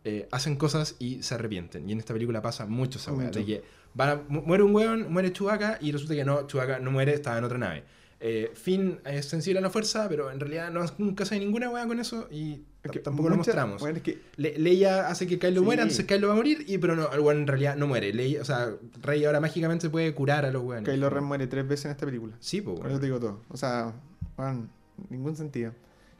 [0.04, 1.88] eh, hacen cosas y se arrepienten.
[1.88, 3.62] Y en esta película pasa mucho esa weá, de que
[3.94, 7.12] van a- mu- muere un weón, muere Chewbacca, y resulta que no, Chewbacca no muere,
[7.14, 7.84] estaba en otra nave.
[8.22, 11.86] Eh, Finn es sensible a la fuerza, pero en realidad no, nunca hace ninguna weá
[11.86, 13.80] con eso y es que tampoco lo mostramos.
[13.80, 15.64] bueno, es que Le- Leia hace que Kylo Sí.
[15.64, 18.12] muera, entonces Kylo va a morir, y, pero no, el weón en realidad no muere.
[18.12, 20.86] Leia, o sea, Rey ahora mágicamente se puede curar a los weones.
[20.88, 22.36] Kylo Ren muere tres veces en esta película.
[22.40, 23.40] Sí, pues, Con eso te digo todo.
[23.48, 23.94] O sea,
[24.36, 24.68] bueno,
[25.08, 25.72] ningún sentido.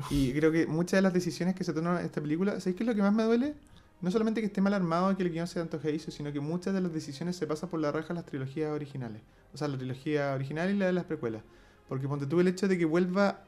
[0.09, 2.85] Y creo que muchas de las decisiones que se toman en esta película, ¿sabes qué
[2.85, 3.55] es lo que más me duele?
[4.01, 6.73] No solamente que esté mal armado y que el guion sea antojadizo, sino que muchas
[6.73, 9.21] de las decisiones se pasan por la raja las trilogías originales.
[9.53, 11.43] O sea, la trilogía original y la de las precuelas.
[11.89, 13.45] Porque ponte tú el hecho de que vuelva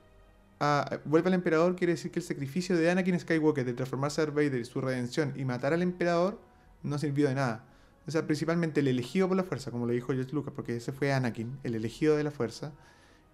[0.61, 4.25] a, vuelva el emperador quiere decir que el sacrificio de Anakin Skywalker de transformarse a
[4.25, 6.39] Darth Vader y su redención y matar al emperador
[6.83, 7.65] no sirvió de nada.
[8.07, 10.93] O sea, principalmente el elegido por la fuerza, como lo dijo George Lucas, porque ese
[10.93, 12.73] fue Anakin, el elegido de la fuerza,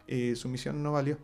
[0.07, 1.19] eh, su misión no valió.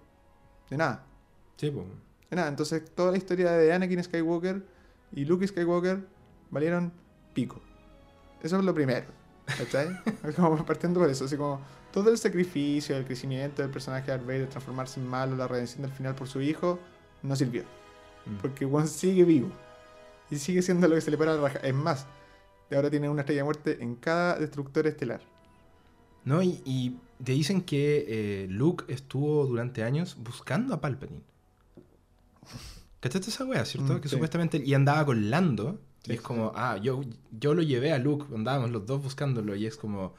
[0.70, 1.06] De nada.
[1.56, 1.86] Sí, pues.
[2.30, 2.48] De nada.
[2.48, 4.64] Entonces, toda la historia de Anakin Skywalker
[5.12, 6.06] y Luke Skywalker
[6.50, 6.92] valieron
[7.32, 7.60] pico.
[8.42, 9.06] Eso es lo primero.
[9.46, 9.88] ¿Cachai?
[10.24, 11.24] Es como partiendo por eso.
[11.24, 11.60] Así como
[11.92, 15.82] todo el sacrificio, el crecimiento del personaje de Darth Vader, transformarse en malo, la redención
[15.82, 16.78] del final por su hijo,
[17.22, 17.62] no sirvió.
[18.26, 18.36] Mm.
[18.40, 19.50] Porque Juan sigue vivo.
[20.30, 21.58] Y sigue siendo lo que se le para la raja.
[21.58, 22.06] Es más,
[22.74, 25.20] ahora tiene una estrella de muerte en cada destructor estelar.
[26.24, 31.22] No, y, y te dicen que eh, Luke estuvo durante años buscando a Palpatine.
[33.00, 33.94] ¿Cachaste esa wea, cierto?
[33.94, 34.14] Mm, que sí.
[34.14, 35.80] supuestamente y andaba con Lando.
[36.04, 37.02] Sí, y es como, ah, yo,
[37.38, 39.54] yo lo llevé a Luke, andábamos los dos buscándolo.
[39.56, 40.14] Y es como,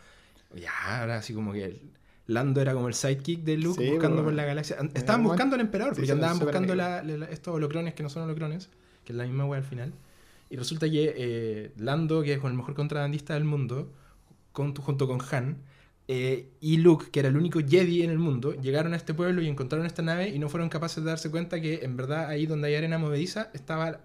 [0.56, 1.80] ya, ahora así como que
[2.28, 4.78] Lando era como el sidekick de Luke Sí, buscando por la galaxia.
[4.94, 6.76] Estaban buscando al emperador, porque andaban buscando amigo.
[6.90, 8.70] la- la- estos holocrones que no son holocrones,
[9.04, 9.94] que es la misma wea al final.
[10.50, 13.92] Y resulta que eh, Lando, que es el mejor contrabandista del mundo,
[14.54, 15.58] con- junto con Han,
[16.08, 19.42] eh, y Luke, que era el único Jedi en el mundo, llegaron a este pueblo
[19.42, 22.46] y encontraron esta nave y no fueron capaces de darse cuenta que en verdad ahí
[22.46, 24.00] donde hay arena movediza estaba...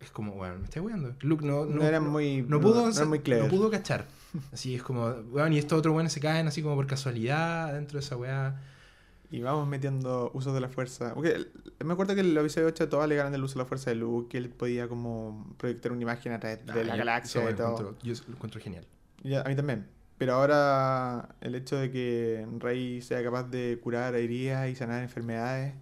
[0.00, 1.14] Es como, bueno, me estoy weando.
[1.20, 3.44] Luke no, No, no, eran no- muy, no pudo, no eran muy clever.
[3.44, 4.06] no pudo cachar.
[4.52, 7.98] Así es como, weón, y estos otros weones se caen así como por casualidad dentro
[7.98, 8.60] de esa weá.
[9.30, 11.14] Y vamos metiendo usos de la fuerza.
[11.24, 11.50] El-
[11.82, 13.88] me acuerdo que en el episodio 8 todas le ganan el uso de la fuerza
[13.90, 16.98] de Luke, que él podía como proyectar una imagen a través de Ah, la yo-
[16.98, 17.68] galaxia y todo.
[17.78, 18.86] encuentro- yo lo encuentro genial.
[19.22, 19.86] Y a mí también.
[20.18, 25.74] Pero ahora el hecho de que Rey sea capaz de curar heridas y sanar enfermedades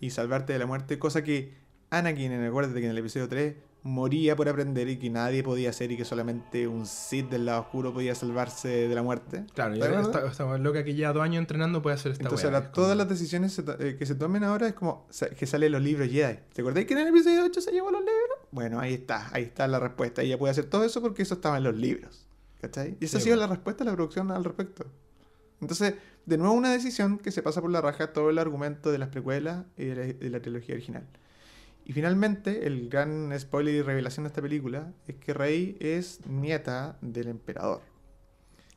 [0.00, 1.54] y salvarte de la muerte, cosa que
[1.90, 5.92] Anakin, acuérdate que en el episodio 3 moría por aprender y que nadie podía hacer
[5.92, 9.44] y que solamente un Sith del lado oscuro podía salvarse de la muerte.
[9.54, 10.24] Claro, y ¿Te ahora acuerdas?
[10.24, 12.96] esta, esta loca que lleva dos años entrenando puede hacer esta Entonces ahora como- todas
[12.96, 15.06] las decisiones eh, que se tomen ahora es como
[15.38, 16.40] que salen los libros Jedi.
[16.52, 18.38] ¿Te acordáis que en el episodio 8 se llevó los libros?
[18.50, 20.22] Bueno, ahí está, ahí está la respuesta.
[20.22, 22.25] Ella puede hacer todo eso porque eso estaba en los libros.
[22.60, 22.96] ¿Cachai?
[23.00, 23.48] Y esa Sí, ha sido bueno.
[23.48, 24.86] la respuesta de la producción al respecto.
[25.60, 25.94] Entonces,
[26.26, 29.08] de nuevo una decisión que se pasa por la raja todo el argumento de las
[29.08, 31.06] precuelas y de la, de la trilogía original.
[31.84, 36.98] Y finalmente, el gran spoiler y revelación de esta película es que Rey es nieta
[37.00, 37.80] del emperador.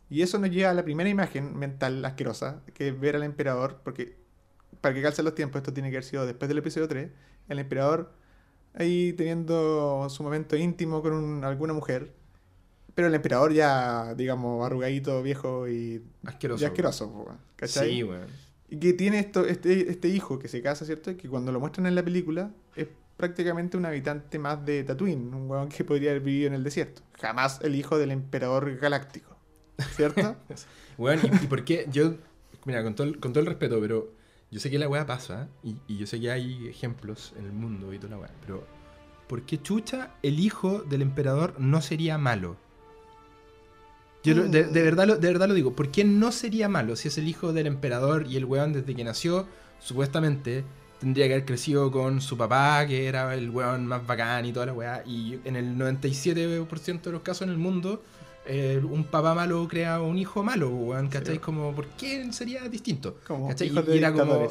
[0.10, 3.82] Y eso nos lleva a la primera imagen mental asquerosa, que es ver al emperador,
[3.84, 4.18] porque
[4.82, 7.10] para que calcen los tiempos, esto tiene que haber sido después del episodio 3,
[7.50, 8.13] el emperador
[8.74, 12.13] ahí teniendo su momento íntimo con un- alguna mujer,
[13.00, 16.62] Pero el emperador ya, digamos, arrugadito, viejo y, Asqueroso.
[16.62, 17.92] y asqueroso, po, ¿cachai?
[17.92, 18.28] Sí, weón.
[18.68, 21.16] Y que tiene esto, este, este hijo que se casa, ¿cierto?
[21.16, 25.50] Que cuando lo muestran en la película es prácticamente un habitante más de Tatooine, un
[25.50, 27.02] weón que podría haber vivido en el desierto.
[27.22, 29.34] Jamás el hijo del emperador galáctico,
[29.96, 30.36] ¿cierto?
[30.98, 31.88] Weón, ¿y, y por qué?
[31.90, 32.16] Yo,
[32.66, 34.12] mira, con todo, el, con todo el respeto, pero
[34.52, 37.54] yo sé que la weá pasa y, y yo sé que hay ejemplos en el
[37.54, 38.68] mundo y toda la weá, pero
[39.30, 42.58] ¿por qué chucha el hijo del emperador no sería malo?
[44.23, 46.95] Yo lo- de, de verdad lo, de verdad lo digo, ¿por qué no sería malo
[46.95, 49.47] si es el hijo del emperador y el weón desde que nació,
[49.79, 50.63] supuestamente,
[50.99, 54.65] tendría que haber crecido con su papá, que era el weón más bacán y toda
[54.67, 58.03] la weá, y en el 97% de los casos en el mundo,
[58.45, 61.36] eh, un papá malo crea un hijo malo, weón, ¿cachai?
[61.36, 61.39] Sí.
[61.39, 63.17] Como, ¿por qué sería distinto?
[63.27, 64.49] Como Y- de y era como-.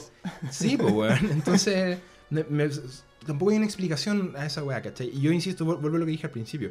[0.51, 1.19] Sí, pues, weón.
[1.33, 1.99] Entonces,
[2.31, 2.69] me- me-
[3.27, 5.11] tampoco hay una explicación a esa weá, ¿cachai?
[5.13, 6.71] Y yo insisto, vuel- vuelvo a lo que dije al principio.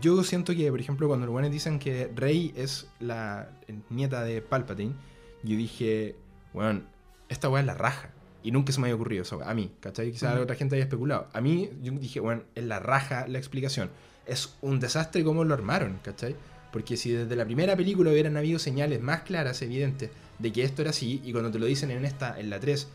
[0.00, 3.48] Yo siento que, por ejemplo, cuando los weones dicen que Rey es la
[3.90, 4.94] nieta de Palpatine,
[5.42, 6.16] yo dije,
[6.52, 6.86] weón,
[7.28, 8.10] esta weá es la raja.
[8.42, 10.12] Y nunca se me había ocurrido eso, a mí, ¿cachai?
[10.12, 11.28] Quizás otra gente haya especulado.
[11.32, 13.90] A mí, yo dije, bueno, es la raja la explicación.
[14.26, 16.36] Es un desastre cómo lo armaron, ¿cachai?
[16.72, 20.82] Porque si desde la primera película hubieran habido señales más claras, evidentes, de que esto
[20.82, 22.88] era así, y cuando te lo dicen en esta, en la 3,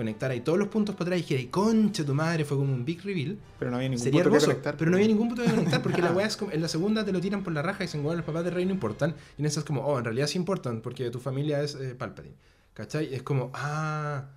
[0.00, 2.84] conectar ahí todos los puntos para atrás y dijera, concha tu madre, fue como un
[2.84, 4.46] big reveal, Pero no había ningún sería punto que hermoso.
[4.46, 4.76] conectar.
[4.76, 7.04] pero no había ningún punto de conectar, porque la weá es como, en la segunda
[7.04, 9.14] te lo tiran por la raja y dicen, bueno, los papás de Rey no importan,
[9.36, 11.94] y en esa es como, oh, en realidad sí importan, porque tu familia es eh,
[11.94, 12.34] Palpatine,
[12.74, 13.14] ¿cachai?
[13.14, 14.30] Es como, ah...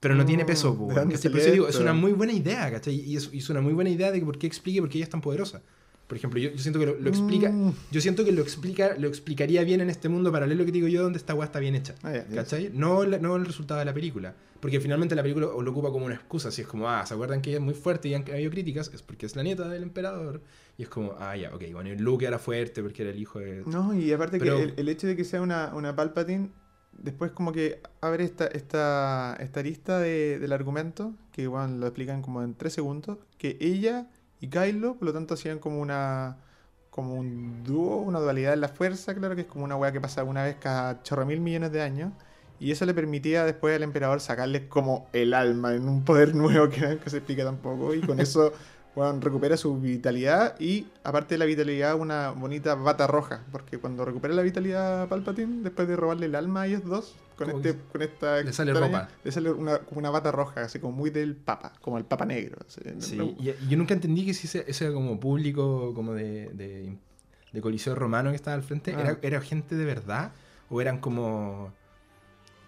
[0.00, 1.30] Pero no tiene Mm, peso, ¿de po, dónde ¿cachai?
[1.30, 2.94] Por eso digo, es una muy buena idea, ¿cachai?
[2.94, 4.98] Y es, y es una muy buena idea de que por qué explique por qué
[4.98, 5.62] ella es tan poderosa.
[6.10, 7.72] Por ejemplo, yo, yo siento que lo, lo explica, Mm.
[7.92, 11.04] yo siento que lo explica, lo explicaría bien en este mundo paralelo que digo yo,
[11.04, 11.94] donde esta weá está bien hecha.
[12.02, 12.26] Ah, ya.
[12.26, 12.72] ¿Cachai?
[12.74, 14.34] No, la- no el resultado de la película.
[14.58, 16.50] Porque finalmente la película lo ocupa como una excusa.
[16.50, 18.90] Si es como, ah, ¿se acuerdan que ella es muy fuerte y han habido críticas?
[18.92, 20.42] Es porque es la nieta del emperador.
[20.76, 23.38] Y es como, ah, ya, ok, bueno, y Luke era fuerte porque era el hijo
[23.38, 23.62] de.
[23.66, 26.50] No, y aparte Pero- que el, el hecho de que sea una, una Palpatine,
[26.92, 32.20] después como que abre esta, esta, esta lista de- del argumento, que bueno, lo explican
[32.20, 34.08] como en tres segundos, que ella
[34.40, 36.38] y Kylo, por lo tanto, hacían como una
[36.90, 40.00] como un dúo, una dualidad en la fuerza, claro que es como una weá que
[40.00, 42.12] pasa una vez cada chorro mil millones de años.
[42.58, 46.68] Y eso le permitía después al emperador sacarles como el alma en un poder nuevo
[46.68, 47.94] que nunca se explica tampoco.
[47.94, 48.52] Y con eso
[48.94, 53.44] bueno, recupera su vitalidad y aparte de la vitalidad una bonita bata roja.
[53.52, 57.56] Porque cuando recupera la vitalidad Palpatine, después de robarle el alma a ellos dos, con,
[57.66, 58.42] este, con esta...
[58.42, 59.08] le sale ropa.
[59.24, 62.26] Le sale una, como una bata roja, así como muy del papa, como el papa
[62.26, 62.58] negro.
[62.66, 62.80] así.
[62.98, 66.96] Sí, Me- y, yo nunca entendí que si ese, ese como público como de, de,
[67.52, 69.00] de Coliseo Romano que estaba al frente, Ah.
[69.00, 70.32] ¿era, ¿era gente de verdad?
[70.68, 71.72] ¿O eran como...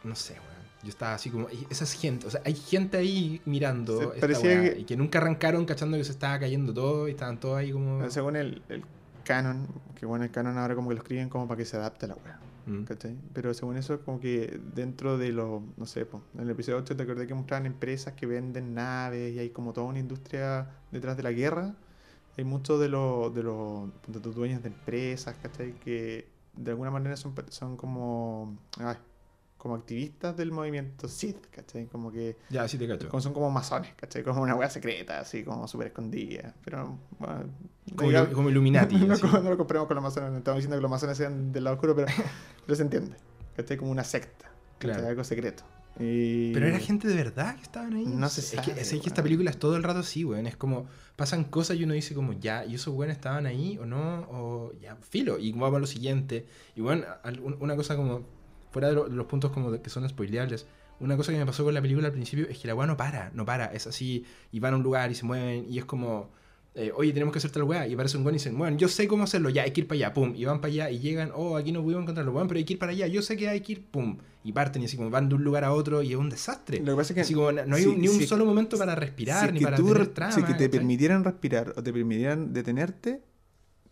[0.04, 0.52] No sé, weón.
[0.82, 1.48] Yo estaba así como...
[1.48, 5.18] "Ey, Esas gente, o sea, hay gente ahí mirando esta weá, que- y que nunca
[5.20, 8.10] arrancaron cachando que se estaba cayendo todo y estaban todos ahí como...
[8.10, 8.82] Según el, el
[9.24, 12.06] canon, que bueno, el canon ahora como que lo escriben como para que se adapte
[12.06, 12.40] a la wea.
[12.66, 12.84] Mm.
[12.84, 13.16] ¿cachai?
[13.32, 16.96] Pero según eso, como que dentro de los, no sé, po, en el episodio 8
[16.96, 21.16] te acordé que mostraban empresas que venden naves y hay como toda una industria detrás
[21.16, 21.74] de la guerra.
[22.36, 25.72] Hay muchos de los, de los, de dueños de empresas, ¿cachai?
[25.80, 28.96] Que de alguna manera son, son como, ay,
[29.62, 31.86] como activistas del movimiento Sith, ¿cachai?
[31.86, 33.08] Como que Ya, sí te cacho.
[33.08, 34.24] como son como masones, ¿cachai?
[34.24, 36.52] Como una wea secreta, así como súper escondida.
[36.64, 37.44] Pero, bueno,
[38.34, 38.96] Como, Illuminati.
[39.06, 39.24] no, así.
[39.24, 41.62] no, no lo compremos con los masones, no estamos diciendo que los masones sean del
[41.62, 42.08] lado oscuro, pero,
[42.66, 43.16] pero se entiende.
[43.54, 43.76] ¿Cachai?
[43.76, 44.46] Como una secta,
[44.80, 44.96] ¿cachai?
[44.96, 45.06] Claro.
[45.06, 45.62] Algo secreto.
[46.00, 46.52] Y...
[46.52, 48.04] Pero era gente de verdad que estaban ahí.
[48.04, 50.48] No Es que, sabe, es que esta película es todo el rato así, weón.
[50.48, 53.86] Es como, pasan cosas y uno dice como, ya, ¿y esos weones estaban ahí o
[53.86, 54.26] no?
[54.28, 55.38] O ya, filo.
[55.38, 56.46] Y vamos a lo siguiente.
[56.74, 57.04] Y bueno,
[57.60, 58.22] una cosa como,
[58.72, 60.66] fuera de, lo- de los puntos como de- que son spoileables,
[61.00, 62.96] una cosa que me pasó con la película al principio es que la weá no
[62.96, 63.66] para, no para.
[63.66, 66.30] Es así, y van a un lugar y se mueven y es como...
[66.74, 68.88] eh, oye, tenemos que hacer tal weá, y aparece un weón y dicen, bueno, yo
[68.88, 71.00] sé cómo hacerlo, ya, hay que ir para allá, pum, y van para allá y
[71.00, 73.36] llegan, oh, aquí no pudimos encontrarlo, weón, pero hay que ir para allá, yo sé
[73.36, 75.72] que hay que ir, pum, y parten y así como van de un lugar a
[75.72, 76.78] otro y es un desastre.
[76.80, 77.20] Lo que pasa es que...
[77.22, 79.60] Así como no hay si- ni un si- solo momento para si respirar, es ni
[79.60, 80.32] para tú tener trama.
[80.32, 80.68] si que te ¿cachai?
[80.70, 83.20] permitieran respirar o te permitieran detenerte,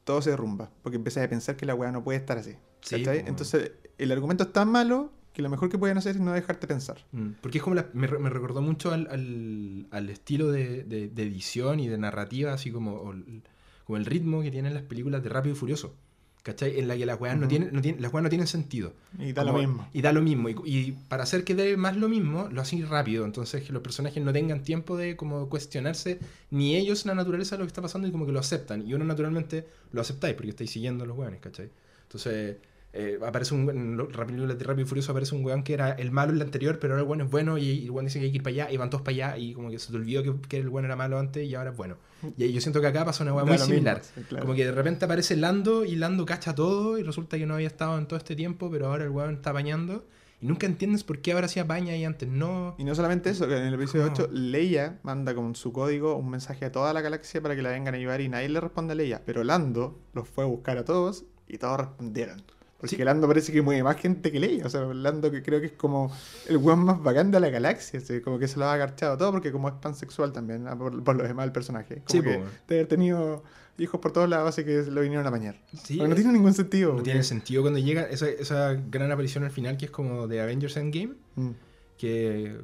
[0.05, 0.71] todo se derrumba.
[0.83, 2.55] Porque empiezas a pensar que la weá no puede estar así.
[2.81, 3.05] Sí.
[3.07, 6.67] Entonces, el argumento es tan malo que lo mejor que pueden hacer es no dejarte
[6.67, 6.99] pensar.
[7.13, 11.09] Mm, Porque es como la- me, me recordó mucho al, al- al estilo de, de-
[11.09, 13.43] de edición y de narrativa, así como, el-
[13.85, 15.95] como el ritmo que tienen las películas de Rápido y Furioso.
[16.43, 16.79] ¿Cachai?
[16.81, 17.49] En la que las weas no Ujú.
[17.51, 18.95] tienen, no tienen, las weas no tienen sentido.
[19.19, 19.89] Y da lo Como- mismo.
[19.93, 20.49] Y da lo mismo.
[20.49, 23.27] Y, y para hacer que dé más lo mismo, lo hacen rápido.
[23.27, 26.19] Entonces que los personajes no tengan tiempo de como cuestionarse
[26.51, 28.89] ni ellos la naturaleza de lo que está pasando y como que lo aceptan.
[28.89, 31.69] Y uno naturalmente lo aceptáis porque estáis siguiendo a los weones, ¿cachai?
[32.05, 32.57] Entonces,
[32.93, 36.39] eh, aparece un, en Rápido y Furioso aparece un weón que era el malo en
[36.39, 38.31] la anterior, pero ahora el weón es bueno y, y el weón dice que hay
[38.33, 40.23] que ir para allá y van todos para allá y como que se te olvidó
[40.23, 41.97] que, que el weón era malo antes y ahora es bueno.
[42.37, 43.99] Y yo siento que acá pasa una weá muy similar.
[43.99, 44.45] mismo, claro.
[44.45, 47.69] Como que de repente aparece Lando y Lando cacha todo y resulta que no había
[47.69, 50.05] estado en todo este tiempo, pero ahora el weón está bañando
[50.43, 52.75] y nunca entiendes por qué ahora sí baña y antes no.
[52.79, 54.25] Y no solamente eso, que en el episodio ¿Cómo?
[54.25, 57.71] 8 Leia manda con su código un mensaje a toda la galaxia para que la
[57.71, 59.23] vengan a ayudar y nadie le responde a Leia.
[59.27, 62.43] Pero Lando los fue a buscar a todos y todos respondieron.
[62.81, 63.05] Porque Sí.
[63.05, 64.65] Lando parece que mueve más gente que Leia.
[64.67, 66.11] O sea, Lando que creo que es como
[66.49, 68.01] el weón más bacán de la galaxia.
[68.01, 71.03] así, como que se lo ha agarchado todo porque como es pansexual también, ah, por,
[71.05, 71.97] por lo demás el personaje.
[72.07, 72.45] Como Sí, que po.
[72.69, 73.43] de haber tenido
[73.79, 75.57] hijos por todos lados así que lo vinieron a bañar.
[75.85, 76.95] Sí, Porque no tiene ningún sentido.
[76.95, 80.41] no tiene sentido cuando llega esa, esa gran aparición al final que es como de
[80.41, 81.51] Avengers Endgame, Mm.
[81.99, 82.57] que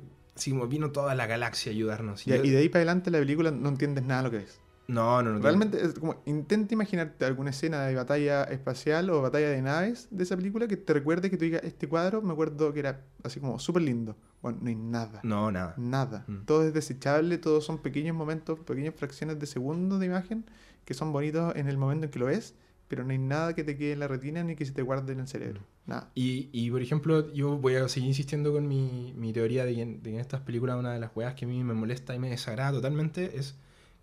[0.44, 2.26] como vino toda la galaxia a ayudarnos.
[2.26, 4.31] Y Ya, yo- y de ahí para adelante la película no entiendes nada de lo
[4.38, 4.61] que es.
[4.88, 5.40] No, no, no.
[5.40, 10.22] Realmente es como intenta imaginarte alguna escena de batalla espacial o batalla de naves de
[10.22, 13.40] esa película que te recuerde que tú digas, este cuadro me acuerdo que era así
[13.40, 14.16] como súper lindo.
[14.42, 15.20] Bueno, no hay nada.
[15.25, 15.75] No, nada.
[15.77, 16.25] Nada.
[16.29, 16.44] Mm.
[16.44, 20.44] Todo es desechable, todos son pequeños momentos, pequeñas fracciones de segundo de imagen
[20.87, 22.55] que son bonitos en el momento en que lo ves,
[22.88, 25.12] pero no hay nada que te quede en la retina ni que se te guarde
[25.12, 25.61] en el cerebro.
[25.85, 26.11] Nada.
[26.14, 29.83] Y, y, por ejemplo, yo voy a seguir insistiendo con mi, mi teoría de que,
[29.83, 32.14] en, de que en estas películas una de las weas que a mí me molesta
[32.14, 33.57] y me desagrada totalmente es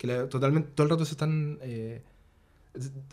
[0.03, 2.03] que la- totalmente todo el rato se están eh,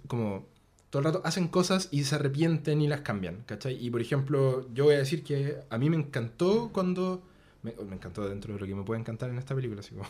[0.07, 0.47] como
[0.91, 3.77] todo el rato hacen cosas y se arrepienten y las cambian, ¿cachai?
[3.85, 7.23] Y por ejemplo, yo voy a decir que a mí me encantó cuando
[7.63, 10.09] me, me encantó dentro de lo que me puede encantar en esta película, así como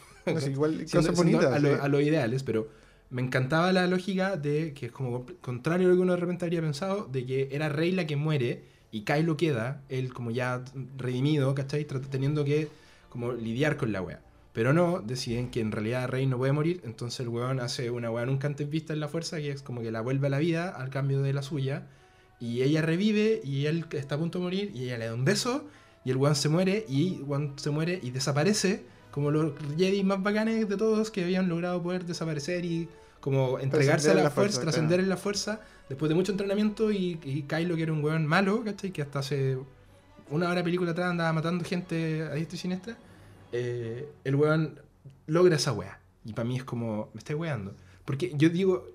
[0.51, 1.53] igual cosas bonitas.
[1.53, 1.83] a, lo, sí.
[1.83, 2.69] a lo ideales, pero
[3.11, 6.45] me encantaba la lógica de que es como contrario a lo que uno de repente
[6.47, 10.64] habría pensado, de que era Rey la que muere y Kylo queda, él como ya
[10.97, 11.85] redimido, ¿cachai?
[11.85, 12.69] Teniendo que
[13.11, 14.23] como lidiar con la wea.
[14.52, 18.10] Pero no, deciden que en realidad Rey no puede morir, entonces el weón hace una
[18.10, 20.38] wea nunca antes vista en la fuerza, que es como que la vuelve a la
[20.38, 21.86] vida al cambio de la suya,
[22.40, 25.24] y ella revive y él está a punto de morir, y ella le da un
[25.24, 25.66] beso,
[26.04, 30.22] y el weón se muere, y weón se muere y desaparece, como los Jedi más
[30.22, 32.88] bacanes de todos que habían logrado poder desaparecer y
[33.20, 35.02] como entregarse Trascender a la, la fuerza, fuerza, trascender claro.
[35.02, 38.64] en la fuerza, después de mucho entrenamiento, y, y Kylo, que era un weón malo,
[38.64, 38.90] ¿cachai?
[38.90, 39.58] Que hasta hace
[40.30, 42.98] una hora de película atrás andaba matando gente a diestra y siniestra,
[43.52, 44.80] eh, el weón
[45.26, 46.00] logra esa weá.
[46.24, 47.74] Y para mí es como, me estáis weando.
[48.04, 48.86] Porque yo digo,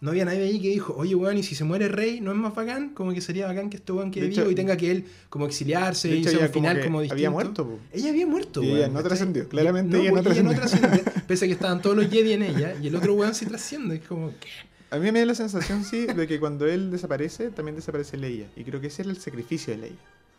[0.00, 2.36] no había nadie ahí que dijo, oye weón, y si se muere Rey, ¿no es
[2.38, 2.90] más bacán?
[2.94, 6.08] Como que sería bacán que este weón quede vivo y tenga que él como exiliarse
[6.14, 7.14] y sea un final como como distinto.
[7.14, 7.66] había muerto.
[7.66, 7.78] po.
[7.92, 8.78] Ella había muerto, Y weón.
[8.78, 9.48] ella no trascendió.
[9.48, 10.90] Claramente No, ella no ella no trascendió.
[11.02, 11.20] trasciende.
[11.28, 13.96] Pese a que estaban todos los Jedi en ella, y el otro weón sí trasciende.
[13.96, 14.48] Es como, ¿qué?
[14.92, 18.48] A mí me da la sensación, sí, de que cuando él desaparece, también desaparece Leia.
[18.56, 19.96] Y creo que ese era el sacrificio de Leia.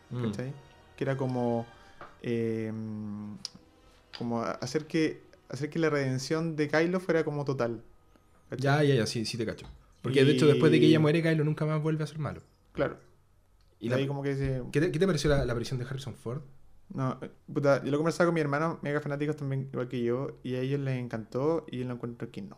[0.09, 0.23] Mm.
[0.31, 0.53] ¿Cachai?
[0.97, 1.65] Que era como.
[2.21, 2.71] eh,
[4.21, 7.81] como hacer que, hacer que la redención de Kylo fuera como total.
[8.49, 8.63] ¿cachai?
[8.63, 9.65] Ya, ya, ya, sí, sí te cacho.
[10.01, 12.41] Porque de hecho, después de que ella muere, Kylo nunca más vuelve a ser malo.
[12.73, 12.97] Claro.
[13.79, 14.61] Y Y la- ahí como que se.
[14.71, 16.41] ¿Qué, te, qué te pareció la, la aparición de Harrison Ford?
[16.93, 20.39] No, eh, puta, yo lo conversaba con mi hermano, mega fanáticos también, igual que yo,
[20.43, 22.57] y a ellos les encantó y yo lo encuentro que no.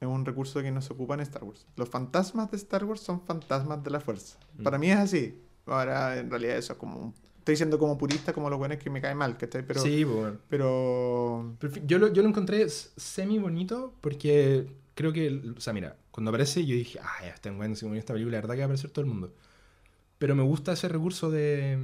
[0.00, 1.66] Es un recurso que no se ocupa en Star Wars.
[1.76, 4.38] Los fantasmas de Star Wars son fantasmas de la fuerza.
[4.58, 4.62] Mm.
[4.62, 5.40] Para mí es así.
[5.66, 6.98] Ahora, en realidad, eso es como.
[6.98, 7.14] un-
[7.48, 9.66] Estoy siendo como purista, como los buenos que me cae mal, ¿cachai?
[9.66, 9.80] Pero.
[9.80, 10.36] sí, pues, bueno.
[10.50, 11.56] Pero.
[11.58, 15.96] Pero fi- yo lo, yo lo encontré semi bonito porque creo que, o sea, mira,
[16.10, 18.58] cuando aparece yo dije, ah, ya está bueno, si con esta película, la verdad que
[18.60, 19.32] va a aparecer todo el mundo.
[20.18, 21.78] Pero me gusta ese recurso de,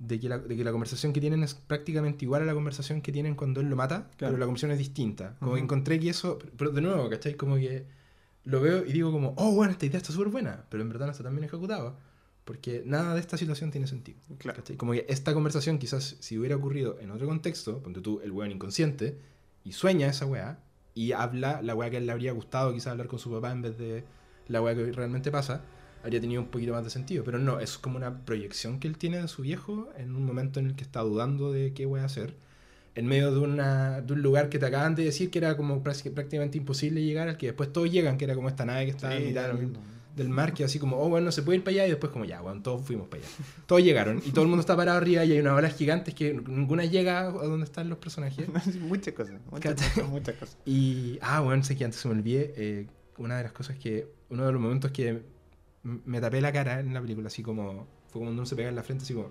[0.00, 3.02] de, que la, de que la conversación que tienen es prácticamente igual a la conversación
[3.02, 4.32] que tienen cuando él lo mata, Claro.
[4.32, 5.36] pero la conversación es distinta.
[5.38, 5.64] Como que Ujú.
[5.64, 7.34] encontré que eso, pero de nuevo, ¿cachai?
[7.34, 7.86] Como que
[8.42, 11.06] lo veo y digo como, oh, bueno, esta idea está súper buena, pero en verdad
[11.06, 11.94] no está tan bien ejecutada.
[12.46, 14.18] Porque nada de esta situación tiene sentido.
[14.38, 14.62] Claro.
[14.78, 18.52] Como que esta conversación quizás si hubiera ocurrido en otro contexto, ponte tú el weón
[18.52, 19.18] inconsciente,
[19.64, 20.60] y sueña esa weá,
[20.94, 23.50] y habla la weá que a él le habría gustado quizás hablar con su papá
[23.50, 24.04] en vez de
[24.46, 25.62] la weá que realmente pasa,
[26.04, 27.24] habría tenido un poquito más de sentido.
[27.24, 30.60] Pero no, es como una proyección que él tiene de su viejo en un momento
[30.60, 32.34] en el que está dudando de qué voy a hacer.
[32.94, 35.82] En medio de, una, de un lugar que te acaban de decir que era como
[35.82, 38.92] prácti- prácticamente imposible llegar, al que después todos llegan, que era como esta nave que
[38.92, 39.54] en Sí, mitad da
[40.16, 42.24] del- mar que así como, oh, bueno, se puede ir para allá y después como,
[42.24, 43.32] ya, bueno, todos fuimos para allá.
[43.66, 46.34] Todos llegaron y todo el mundo está parado arriba y hay unas olas gigantes que
[46.34, 48.48] ninguna llega a donde están los personajes.
[48.80, 50.58] muchas cosas, muchas cosas, muchas cosas.
[50.66, 52.86] Y, ah, bueno, sé que antes se me olvidé, eh,
[53.18, 55.22] una de las cosas que, uno de los momentos que
[55.82, 58.68] me tapé la cara en la película, así como, fue como cuando uno se pega
[58.68, 59.28] en la frente, así como,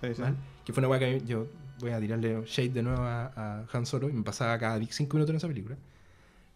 [0.00, 0.20] Sí, sí.
[0.20, 1.48] mal, que fue una weá que yo
[1.80, 5.16] voy a tirarle shade de nuevo a, a Han Solo y me pasaba cada 5
[5.16, 5.76] minutos en esa película.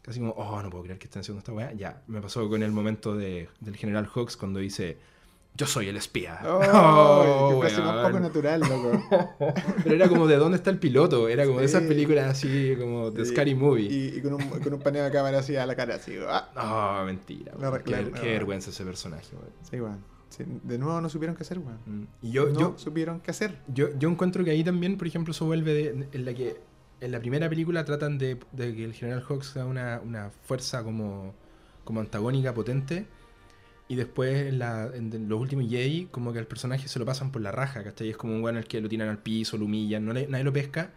[0.03, 1.73] Casi como, oh, no puedo creer que estén haciendo esta weá.
[1.73, 4.99] Ya, me pasó con el momento de, del general Hawks cuando dice,
[5.55, 6.41] yo soy el espía.
[6.45, 8.03] Oh, Oh, que weón.
[8.07, 9.03] poco natural, loco.
[9.85, 13.11] Pero era como de dónde está el piloto, era como de esas películas así como
[13.13, 13.85] de Sí, Scary Movie.
[13.91, 16.17] Y, y con, un, con un paneo de cámara así a la cara, así.
[16.27, 16.49] Ah,
[17.01, 17.53] No, mentira.
[17.57, 17.83] Weón.
[17.85, 18.11] Qué, no.
[18.23, 19.51] vergüenza ese personaje, weón.
[19.71, 20.13] sí, weón.
[20.31, 21.79] Sí, de nuevo no supieron qué hacer, weón.
[21.85, 22.07] Mm.
[22.23, 23.59] Y yo, no yo, supieron qué hacer.
[23.69, 26.57] yo, yo encuentro que ahí también, por ejemplo, se vuelve de- en la que
[27.03, 31.35] en la primera película tratan de, que el general Hawks sea una, una fuerza como,
[31.85, 33.07] como antagónica potente.
[33.89, 37.43] Y después en, la, los últimos Jedi, como que al personaje se lo pasan por
[37.43, 38.09] la raja, ¿cachai?
[38.11, 40.45] Es como un weón al que lo tiran al piso, lo humillan, no le- nadie
[40.45, 40.93] lo pesca.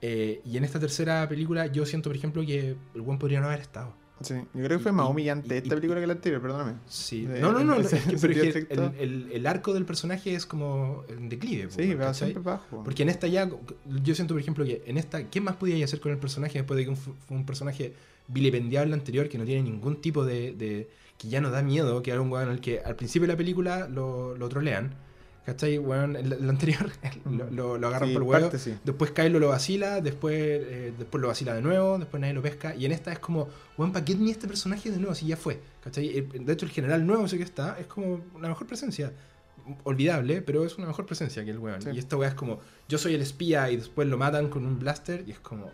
[0.00, 3.46] Eh, y en esta tercera película yo siento, por ejemplo, que el weón podría no
[3.46, 3.94] haber estado.
[4.22, 6.74] Sí, yo creo que fue más humillante esta película que la anterior, perdóname.
[6.86, 7.26] Sí.
[7.40, 7.76] No, no, no.
[8.70, 11.68] el, el- el arco del personaje es como en declive.
[11.70, 12.82] Sí, va siempre bajo.
[12.84, 13.48] Porque en esta ya,
[14.02, 16.76] yo siento, por ejemplo, que en esta, ¿qué más podía hacer con el personaje después
[16.78, 17.94] de que un- fue un personaje
[18.28, 21.62] vilipendiado en la anterior, que no tiene ningún tipo de, de- que ya no da
[21.62, 24.94] miedo, que era un weón al que al principio de la película lo, lo trolean,
[25.46, 25.74] ¿cachai?
[25.76, 26.90] En la anterior
[27.30, 28.74] lo, lo- lo agarran Sí, por el huevo, parte sí.
[28.84, 32.74] después Kylo lo vacila, después, eh, después lo vacila de nuevo, después nadie lo pesca,
[32.74, 35.14] y en esta es como, weón, ¿para qué ni este personaje de nuevo?
[35.14, 36.08] Si ya fue, ¿cachai?
[36.18, 39.12] Eh, De hecho, el general nuevo ese que está es como la mejor presencia.
[39.84, 41.80] Olvidable, pero es una mejor presencia que el weón.
[41.82, 41.90] Sí.
[41.92, 44.78] Y esta weá es como, yo soy el espía y después lo matan con un
[44.80, 45.70] blaster, y es como,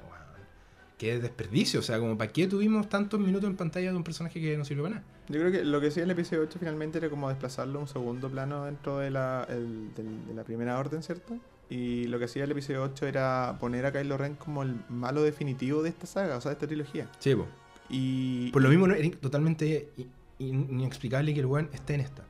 [0.98, 1.80] qué desperdicio.
[1.80, 4.64] O sea, como, ¿para qué tuvimos tantos minutos en pantalla de un personaje que no
[4.64, 5.06] sirve para nada?
[5.28, 7.88] Yo creo que lo que hacía el episodio 8 finalmente era como desplazarlo a un
[7.88, 11.38] segundo plano dentro de la, el- del- de la primera orden, ¿cierto?
[11.70, 15.22] Y lo que hacía el episodio 8 era poner a Kylo Ren como el malo
[15.22, 17.10] definitivo de esta saga, o sea, de esta trilogía.
[17.18, 17.46] Sí, po.
[17.90, 19.90] Y, Por lo mismo, no- era totalmente
[20.38, 22.22] inexplicable que el weón esté en esta.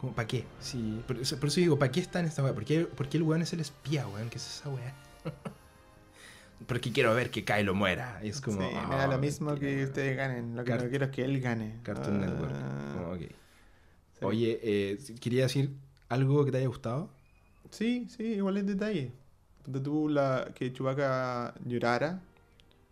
[0.00, 0.44] Como, ¿para qué?
[0.60, 2.52] Sí, por, eso, por eso digo, ¿para qué está en esta weá?
[2.54, 4.28] ¿Por qué, por qué el weón es el espía, weón?
[4.28, 4.94] ¿Qué es esa weá?
[6.66, 8.20] Porque quiero ver que Kylo muera.
[8.22, 8.60] Y es como.
[8.60, 10.56] Sí, me da lo mismo que ustedes ganen.
[10.56, 11.76] Lo que no quiero es que él gane.
[11.82, 12.52] Cartoon Network.
[12.54, 13.28] Ah, sí.
[14.22, 15.70] Oye, eh, quería decir
[16.08, 17.10] algo que te haya gustado.
[17.70, 19.12] Sí, sí, igual es detalle.
[19.64, 22.20] Donde tú la, que Chewbacca llorara.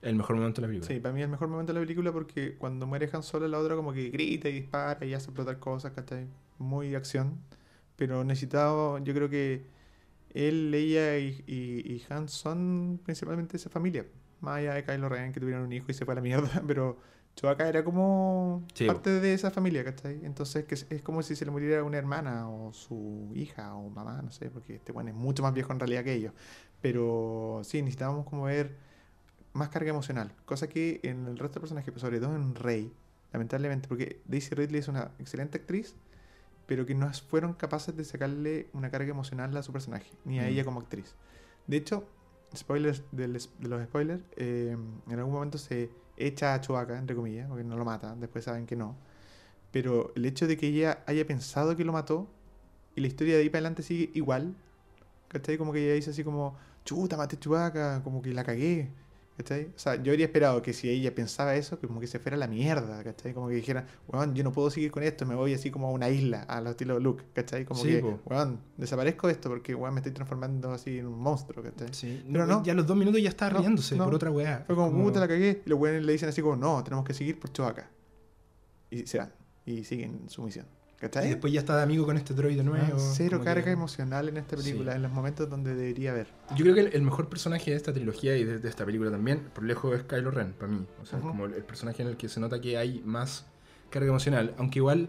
[0.03, 0.95] El mejor momento de la película.
[0.95, 3.47] Sí, para mí es el mejor momento de la película porque cuando muere Han Solo,
[3.49, 6.27] la otra como que grita y dispara y hace explotar cosas, ¿cachai?
[6.59, 7.39] Muy acción.
[7.97, 9.67] Pero necesitaba, yo creo que
[10.35, 14.07] él, ella y, y, y Han son principalmente esa familia.
[14.41, 16.63] Más allá de Kylo Ren, que tuvieron un hijo y se fue a la mierda,
[16.67, 16.99] pero
[17.37, 20.21] Chewbacca era como Sí, parte de esa familia, ¿cachai?
[20.25, 23.89] Entonces que es, es como si se le muriera una hermana o su hija o
[23.91, 26.33] mamá, no sé, porque este bueno es mucho más viejo en realidad que ellos.
[26.81, 28.77] Pero sí, necesitábamos como ver
[29.53, 32.93] más carga emocional, cosa que en el resto de personajes, pero sobre todo en Rey,
[33.33, 35.97] lamentablemente, porque Daisy Ridley es una excelente actriz,
[36.71, 40.45] pero que no fueron capaces de sacarle una carga emocional a su personaje, ni a
[40.45, 40.47] Mm.
[40.47, 41.17] ella como actriz.
[41.67, 42.05] De hecho,
[42.57, 43.51] spoilers de los
[43.87, 44.77] spoilers, eh,
[45.09, 48.67] en algún momento se echa a Chewbacca, entre comillas, porque no lo mata, después saben
[48.67, 48.95] que no.
[49.73, 52.29] Pero el hecho de que ella haya pensado que lo mató
[52.95, 54.55] y la historia de ahí para adelante sigue igual,
[55.27, 55.59] ¿cachai?
[55.59, 56.55] Como que ella dice así como,
[56.85, 58.93] chuta, maté a Chewbacca, como que la cagué,
[59.43, 59.67] ¿cachai?
[59.75, 62.37] O sea, yo habría esperado que si ella pensaba eso, que como que se fuera
[62.37, 63.33] a la mierda, ¿cachai?
[63.33, 65.91] Como que dijera, weón, yo no puedo seguir con esto, me voy así como a
[65.91, 67.65] una isla, a lo estilo Luke, ¿cachai?
[67.65, 68.21] Como Sí, que, po.
[68.27, 71.89] weón, desaparezco de esto porque, weón, me estoy transformando así en un monstruo, ¿cachai?
[71.93, 72.63] Sí, Pero no.
[72.63, 74.05] Ya a los dos minutos ya estaba No, riéndose no.
[74.05, 74.65] por otra weá.
[74.67, 75.63] Fue como, puta, la cagué.
[75.65, 77.91] Y los weones le dicen así como, no, tenemos que seguir por Chewbacca.
[78.91, 79.33] Y se van.
[79.65, 80.67] Y siguen su misión.
[81.01, 81.27] ¿Cachai?
[81.27, 82.99] Y después ya está de amigo con este droide Ah, nuevo.
[82.99, 84.97] cero como carga que- emocional en esta película, Sí.
[84.97, 86.27] en los momentos donde debería haber.
[86.55, 89.11] Yo creo que el, el mejor personaje de esta trilogía y de, de esta película
[89.11, 90.87] también, por lejos, es Kylo Ren, para mí.
[91.03, 91.29] O sea, Ujú.
[91.29, 93.47] como el, el personaje en el que se nota que hay más
[93.89, 94.55] carga emocional.
[94.59, 95.09] Aunque igual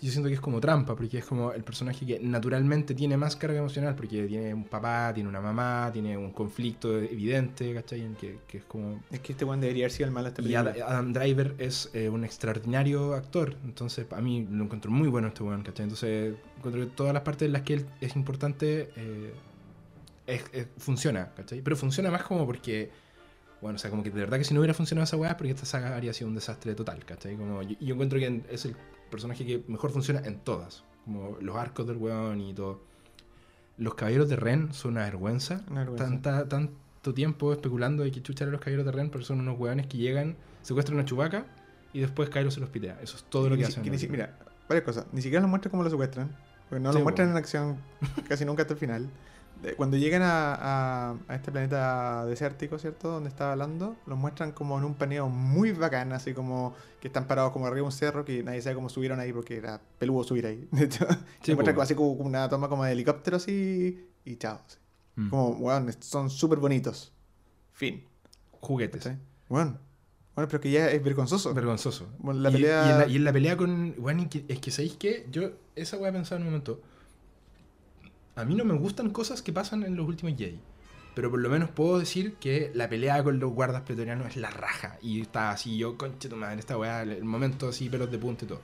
[0.00, 3.36] yo siento que es como trampa, porque es como el personaje que naturalmente tiene más
[3.36, 8.12] carga emocional, porque tiene un papá, tiene una mamá, tiene un conflicto evidente, ¿cachai?
[8.20, 9.00] Que, que es como...
[9.10, 11.88] Es que este weón debería haber sido el malo de esta Y Adam Driver es
[11.94, 15.84] eh, un extraordinario actor, entonces a mí lo encuentro muy bueno este weón, ¿cachai?
[15.84, 19.32] Entonces encuentro que todas las partes en las que él es importante eh,
[20.26, 21.62] es- es- funciona, ¿cachai?
[21.62, 22.90] Pero funciona más como porque,
[23.62, 25.52] bueno, o sea, como que de verdad que si no hubiera funcionado esa weá, porque
[25.52, 27.36] esta saga habría sido un desastre total, ¿cachai?
[27.36, 28.76] Como, yo, yo encuentro que es el
[29.14, 32.80] personaje que mejor funciona en todas, como los arcos del weón y todo.
[33.76, 35.62] Los caballeros de Ren son una vergüenza.
[35.70, 36.04] Una vergüenza.
[36.06, 39.58] Tanta, tanto tiempo especulando de que chucha eran los caballeros de Ren, pero son unos
[39.58, 41.46] weones que llegan, secuestran a Chubaca
[41.92, 42.98] y después Kylo se los pitea.
[43.02, 43.82] Eso es todo lo que ni hacen.
[43.82, 44.38] que ni si- mira,
[44.68, 45.06] varias cosas.
[45.12, 46.30] Ni siquiera lo muestran como lo secuestran.
[46.68, 47.78] Porque no Sí, lo muestran en acción
[48.28, 49.10] casi nunca hasta el final.
[49.76, 53.08] Cuando llegan a, a- a este planeta desértico, ¿cierto?
[53.10, 57.26] Donde estaba hablando, los muestran como en un paneo muy bacán, así como que están
[57.26, 60.24] parados como arriba de un cerro que nadie sabe cómo subieron ahí porque era peludo
[60.24, 60.68] subir ahí.
[60.72, 61.82] De hecho, Sí, se muestra po.
[61.82, 64.60] así como una toma como de helicóptero así y chao.
[64.66, 64.78] así.
[65.16, 65.30] Mm.
[65.30, 67.12] Como, weón, son súper bonitos.
[67.72, 68.04] Fin.
[68.60, 69.08] Juguetes.
[69.48, 69.78] Weón.
[70.34, 71.54] Bueno, pero que ya es vergonzoso.
[71.54, 72.08] Vergonzoso.
[72.18, 73.94] Bueno, la y, pelea- y en la, y en la pelea con.
[73.98, 76.80] Weón, es que sabéis que yo esa weá pensaba en un momento.
[78.36, 80.58] A mí no me gustan cosas que pasan en los últimos Jedi.
[81.14, 84.50] Pero por lo menos puedo decir que la pelea con los guardas pretorianos es la
[84.50, 84.98] raja.
[85.00, 88.44] Y está así, yo, conche tu madre, esta weá, el momento así, pelos de punta
[88.44, 88.60] y todo.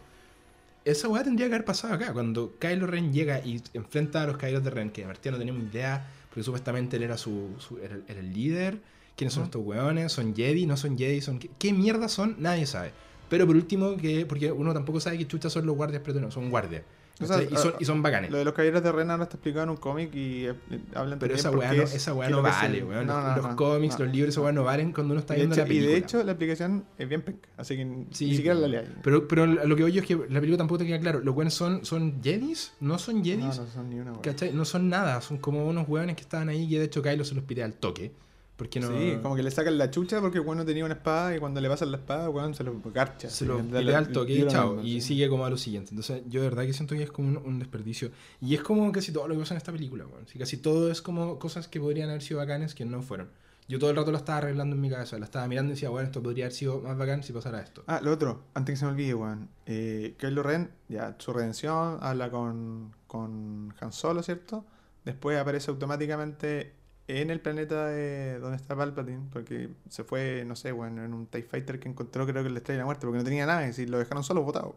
[0.85, 2.13] esa weá tendría que haber pasado acá.
[2.13, 5.63] Cuando Kylo Ren llega y enfrenta a los Kylo de Ren, que partida no teníamos
[5.73, 8.81] idea, porque supuestamente él era su, su- era, el- era el líder.
[9.17, 10.11] ¿Quiénes son estos weones?
[10.13, 10.67] ¿Son Jedi?
[10.67, 11.21] ¿No son Jedi?
[11.21, 12.37] ¿Son qué, qué mierda son?
[12.39, 12.93] Nadie sabe.
[13.29, 16.51] Pero por último, que porque uno tampoco sabe que chuchas son los guardias, no, son
[16.51, 16.83] guardias.
[17.21, 17.53] O sea, ¿cachai?
[17.53, 18.31] y, son, ah, y son bacanes.
[18.31, 20.55] Lo de los caballeros de Ren ahora está explicado en un cómic y eh,
[20.95, 23.07] hablan Pero esa weá no, es- esa weá no vale, weón.
[23.07, 25.35] No, Los, no, los no, cómics, los libros, esa weá no valen cuando uno está
[25.35, 25.91] Y viendo hecho, la y película.
[25.93, 28.89] de hecho, la aplicación es bien penca, así que ni Sí, siquiera la leáis.
[29.03, 31.21] Pero, pero lo que voy yo es que la película tampoco te queda claro.
[31.21, 33.39] Los weones son, son Jedis, no son Jedis.
[33.45, 34.23] No, no son ni una weá.
[34.23, 34.53] ¿Cachai?
[34.53, 37.35] No son nada, son como unos hueones que estaban ahí y de hecho Kylo se
[37.35, 38.13] los pide al toque.
[38.61, 38.89] Porque no.
[38.89, 41.69] Sí, como que le sacan la chucha porque bueno tenía una espada y cuando le
[41.71, 43.31] pasan la espada, weón, se lo garcha.
[43.31, 44.69] se lo da pide la- al toque dio y lo chao.
[44.75, 45.09] mismo, Y sí.
[45.09, 45.93] sigue como a lo siguiente.
[45.93, 48.11] Entonces, yo de verdad que siento que es como un, un desperdicio.
[48.43, 50.27] Y es como casi todo lo que pasa en esta película, weón.
[50.29, 53.31] Sí, casi todo es como cosas que podrían haber sido bacanes que no fueron.
[53.67, 55.17] Yo todo el rato la estaba arreglando en mi cabeza.
[55.19, 57.83] La estaba mirando y decía, bueno, esto podría haber sido más bacán si pasara esto.
[57.87, 59.49] Ah, lo otro, antes que se me olvide, weón.
[59.65, 64.67] Eh, Kylo Ren, ya, su redención, habla con, con Han Solo, ¿cierto?
[65.05, 66.73] Después aparece automáticamente
[67.19, 71.27] en el planeta de donde está Palpatine, porque se fue, no sé, weón, en un
[71.27, 73.69] TIE Fighter que encontró, creo que la estrella de la muerte, porque no tenía nada,
[73.69, 74.77] y lo dejaron solo botado.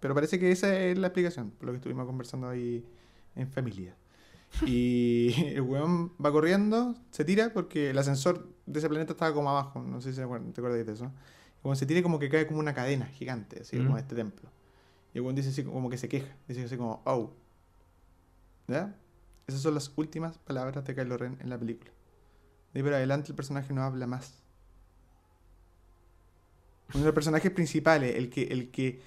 [0.00, 2.84] Pero parece que esa es la explicación, por lo que estuvimos conversando ahí
[3.36, 3.94] en familia.
[4.66, 9.50] Y el weón va corriendo, se tira, porque el ascensor de ese planeta estaba como
[9.50, 11.06] abajo, no sé si te acuerdas, de eso.
[11.58, 13.94] Y cuando se tira como que cae como una cadena gigante, así como Mm.
[13.94, 14.50] de este templo.
[15.14, 17.32] Y el weón dice así como que se queja, dice así como, oh.
[18.68, 18.94] ¿Ya?
[19.52, 21.90] Esas son las últimas palabras de Kylo Ren en la película.
[22.72, 24.42] De ahí para adelante el personaje no habla más.
[26.94, 29.00] Uno de los personajes principales, el que, el que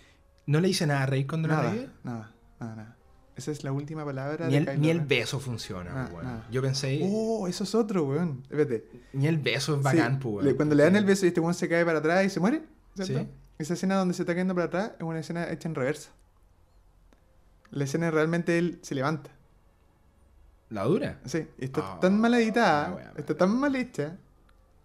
[0.47, 1.89] ¿No le dice nada a Rey cuando la nada, revive?
[2.03, 2.97] nada, nada, nada.
[3.35, 5.07] Esa es la última palabra Ni de el, Kylo ni el Ren.
[5.07, 6.23] beso funciona, Nada, weón.
[6.25, 6.47] nada.
[6.51, 8.43] Yo pensé, Oh, eso es otro, weón.
[8.43, 8.87] Espérate.
[9.13, 10.55] ni el beso es bacán, Sí, pues, weón.
[10.55, 12.61] cuando le dan el beso y este weón se cae para atrás y se muere,
[12.95, 13.19] ¿cierto?
[13.19, 13.27] Sí.
[13.57, 16.11] Esa escena donde se está cayendo para atrás es una escena hecha en reversa.
[17.71, 19.31] La escena realmente él se levanta.
[20.69, 21.19] ¿La dura?
[21.25, 24.17] Sí, está Ah, tan mal editada, wea, está tan mal hecha.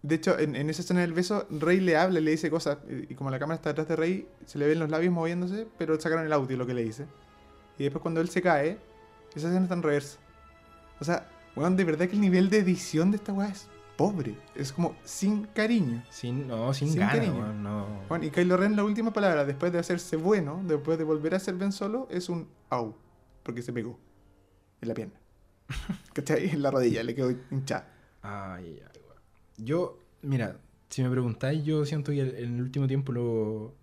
[0.02, 2.78] De hecho, en, en esa escena del beso, Rey le habla y le dice cosas.
[2.88, 5.66] Y, y como la cámara está detrás de Rey, se le ven los labios moviéndose,
[5.78, 7.06] pero sacaron el audio lo que le dice.
[7.78, 8.78] Y después cuando él se cae,
[9.34, 10.18] esa escena está en reversa.
[11.00, 11.26] O sea,
[11.56, 14.36] weón, de verdad que el nivel de edición de esta weá es pobre.
[14.54, 16.02] Es como sin cariño.
[16.10, 17.34] Sin, no, sin, Sin cariño.
[17.40, 17.86] weón, no.
[18.08, 21.38] Juan, y Kylo Ren, la última palabra, después de hacerse bueno, después de volver a
[21.40, 22.94] ser Ben Solo, es un au.
[23.42, 23.98] Porque se pegó.
[24.80, 25.19] En la pierna.
[26.12, 26.50] ¿Cachai?
[26.50, 27.88] En la rodilla, le quedó hinchada.
[28.22, 29.20] Ay, ay, weón.
[29.58, 30.58] Yo, mira,
[30.88, 33.74] si me preguntáis, yo siento que en el último tiempo lo.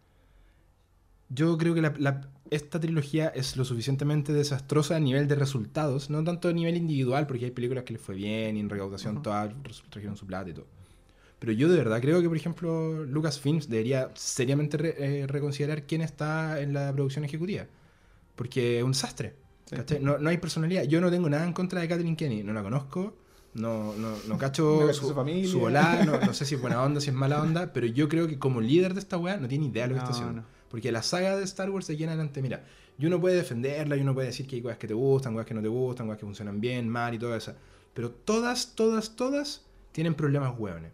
[1.29, 6.09] Yo creo que la- la- esta trilogía es lo suficientemente desastrosa a nivel de resultados,
[6.09, 9.15] no tanto a nivel individual, porque hay películas que les fue bien y en recaudación
[9.15, 9.23] Ujú.
[9.23, 10.67] todas res- trajeron su plata y todo.
[11.39, 16.01] Pero yo de verdad creo que, por ejemplo, Lucasfilms debería seriamente re- eh, reconsiderar quién
[16.01, 17.65] está en la producción ejecutiva.
[18.35, 19.35] Porque es un desastre.
[19.69, 19.75] Sí.
[19.75, 19.99] ¿cachai?
[19.99, 20.83] No, no hay personalidad.
[20.83, 22.43] Yo no tengo nada en contra de Kathleen Kenny.
[22.43, 23.13] No la conozco.
[23.53, 25.49] No, no, no cacho, No su, su familia.
[25.49, 28.07] su volá, no, no sé si es buena onda, si es mala onda, pero yo
[28.07, 30.41] creo que como líder de esta weá no tiene idea de lo que está haciendo.
[30.41, 30.43] no.
[30.69, 32.63] Porque la saga de Star Wars de aquí en adelante, mira,
[32.99, 35.47] y uno puede defenderla y uno puede decir que hay cosas que te gustan, cosas
[35.47, 37.53] que no te gustan, cosas que funcionan bien, mal y todo eso.
[37.95, 40.91] Pero todas, todas, todas tienen problemas hueones.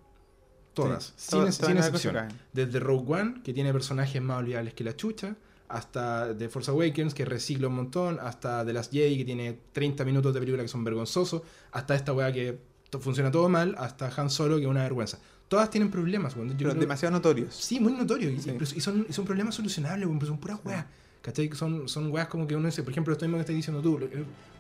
[0.74, 2.28] Todas, Sí, sin, todas- sin todas excepción.
[2.54, 5.36] Desde Rogue One, que tiene personajes más olvidables que la chucha,
[5.74, 10.06] hasta The Force Awakens, que recicla un montón, hasta The Last Jedi, que tiene 30
[10.06, 12.58] minutos de película que son vergonzosos, hasta esta weá que
[12.90, 15.20] to- funciona todo mal, hasta Han Solo, que es una vergüenza.
[15.48, 16.50] Todas tienen problemas, weón.
[16.58, 17.54] Pero creo- demasiado notorios.
[17.56, 18.30] Sí, muy notorio.
[18.30, 18.52] Y, Sí.
[18.58, 20.86] pero- y son, y son problemas solucionables, weón, pero son puras weas.
[21.22, 21.50] ¿Cachai?
[21.54, 23.98] Son, son weas como que uno dice, por ejemplo, esto mismo que estás diciendo tú,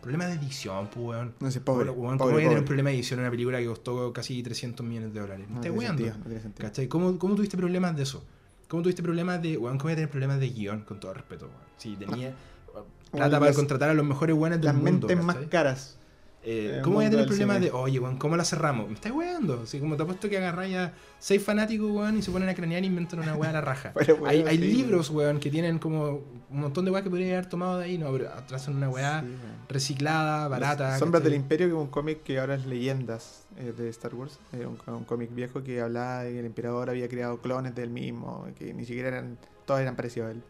[0.01, 1.34] problema de edición, pues, weón.
[1.39, 1.89] No sé, pobre.
[1.89, 4.14] Weón, ¿Cómo pobre, voy a tener un problema de edición en una película que costó
[4.14, 5.45] casi 300 millones de dólares?
[5.49, 6.05] No tiene weando.
[6.05, 6.14] no.
[6.57, 6.88] ¿Cachai?
[6.88, 8.24] ¿Cómo, ¿Cómo tuviste problemas de eso?
[8.68, 11.45] ¿Cómo tuviste problemas de, weón, cómo voy a tener problemas de guion, con todo respeto,
[11.45, 11.57] weón?
[11.78, 12.34] Sí, tenía
[13.11, 15.97] plata para las- contratar a los mejores weones del Las mundo, mentes más caras.
[16.45, 17.79] Eh, ¿Cómo voy a tener problemas de, cine.
[17.79, 18.87] oye, weón, cómo la cerramos?
[18.89, 19.61] Me estás weando.
[19.63, 22.83] Así como te apuesto que agarráis a seis fanáticos, weón, y se ponen a cranear
[22.83, 23.93] e inventan una weá a la raja.
[23.97, 27.47] Pero, weón, hay libros, weón, que tienen como un montón de weá que podría haber
[27.47, 29.27] tomado de ahí, no, pero atrás son una weá Sí,
[29.69, 30.99] reciclada, barata.
[30.99, 31.33] Sombras del.
[31.35, 34.37] Imperio, que es un cómic que ahora es leyendas eh, de Star Wars.
[34.51, 37.89] eh, un, un cómic viejo que hablaba de que el emperador había creado clones del
[37.89, 40.43] mismo, que ni siquiera eran, todos eran parecidos a él.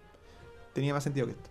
[0.74, 1.50] Tenía más sentido que esto.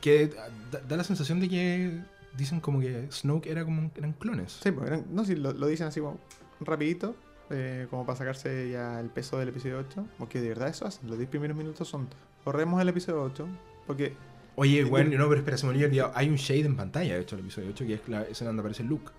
[0.00, 0.26] Que
[0.72, 2.00] da, da la sensación de que
[2.36, 4.58] dicen como que Snoke era como eran clones.
[4.62, 6.18] Sí, pues, eran- no, sí, lo, lo dicen así como
[6.60, 7.14] rapidito,
[7.50, 11.08] eh, como para sacarse ya el peso del episodio 8, porque de verdad eso hacen.
[11.08, 12.08] Los 10 primeros minutos son,
[12.44, 13.46] corremos el episodio 8,
[13.86, 14.14] porque
[14.54, 16.12] Oye, de- no, pero espera, se me olvidó.
[16.14, 18.60] Hay un shade en pantalla, de hecho, el episodio 8, que es la escena donde
[18.60, 19.10] aparece Luke.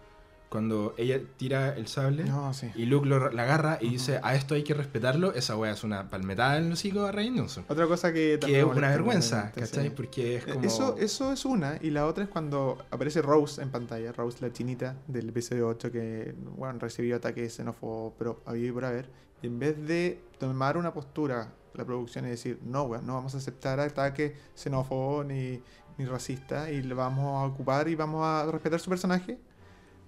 [0.54, 2.70] Cuando ella tira el sable No, sí.
[2.76, 3.94] y Luke lo, la agarra y Ujú.
[3.94, 7.12] dice, a esto hay que respetarlo, esa wea es una palmetada en el hocico a
[7.12, 7.66] Ryan Johnson.
[7.68, 9.86] Otra cosa que Que también es me una vergüenza, ¿cachai?
[9.88, 9.94] sí.
[9.96, 10.66] Porque es Eh, como...
[10.68, 14.54] Eso, eso es una, y la otra es cuando aparece Rose en pantalla, Rose la
[14.54, 19.10] chinita del episodio 8 que bueno, recibió ataques xenófobos, pero había por haber,
[19.42, 23.34] y en vez de tomar una postura la producción y decir, no, weón, no vamos
[23.34, 25.60] a aceptar ataques xenófobos ni,
[25.98, 29.40] ni racistas y le vamos a ocupar y vamos a respetar su personaje,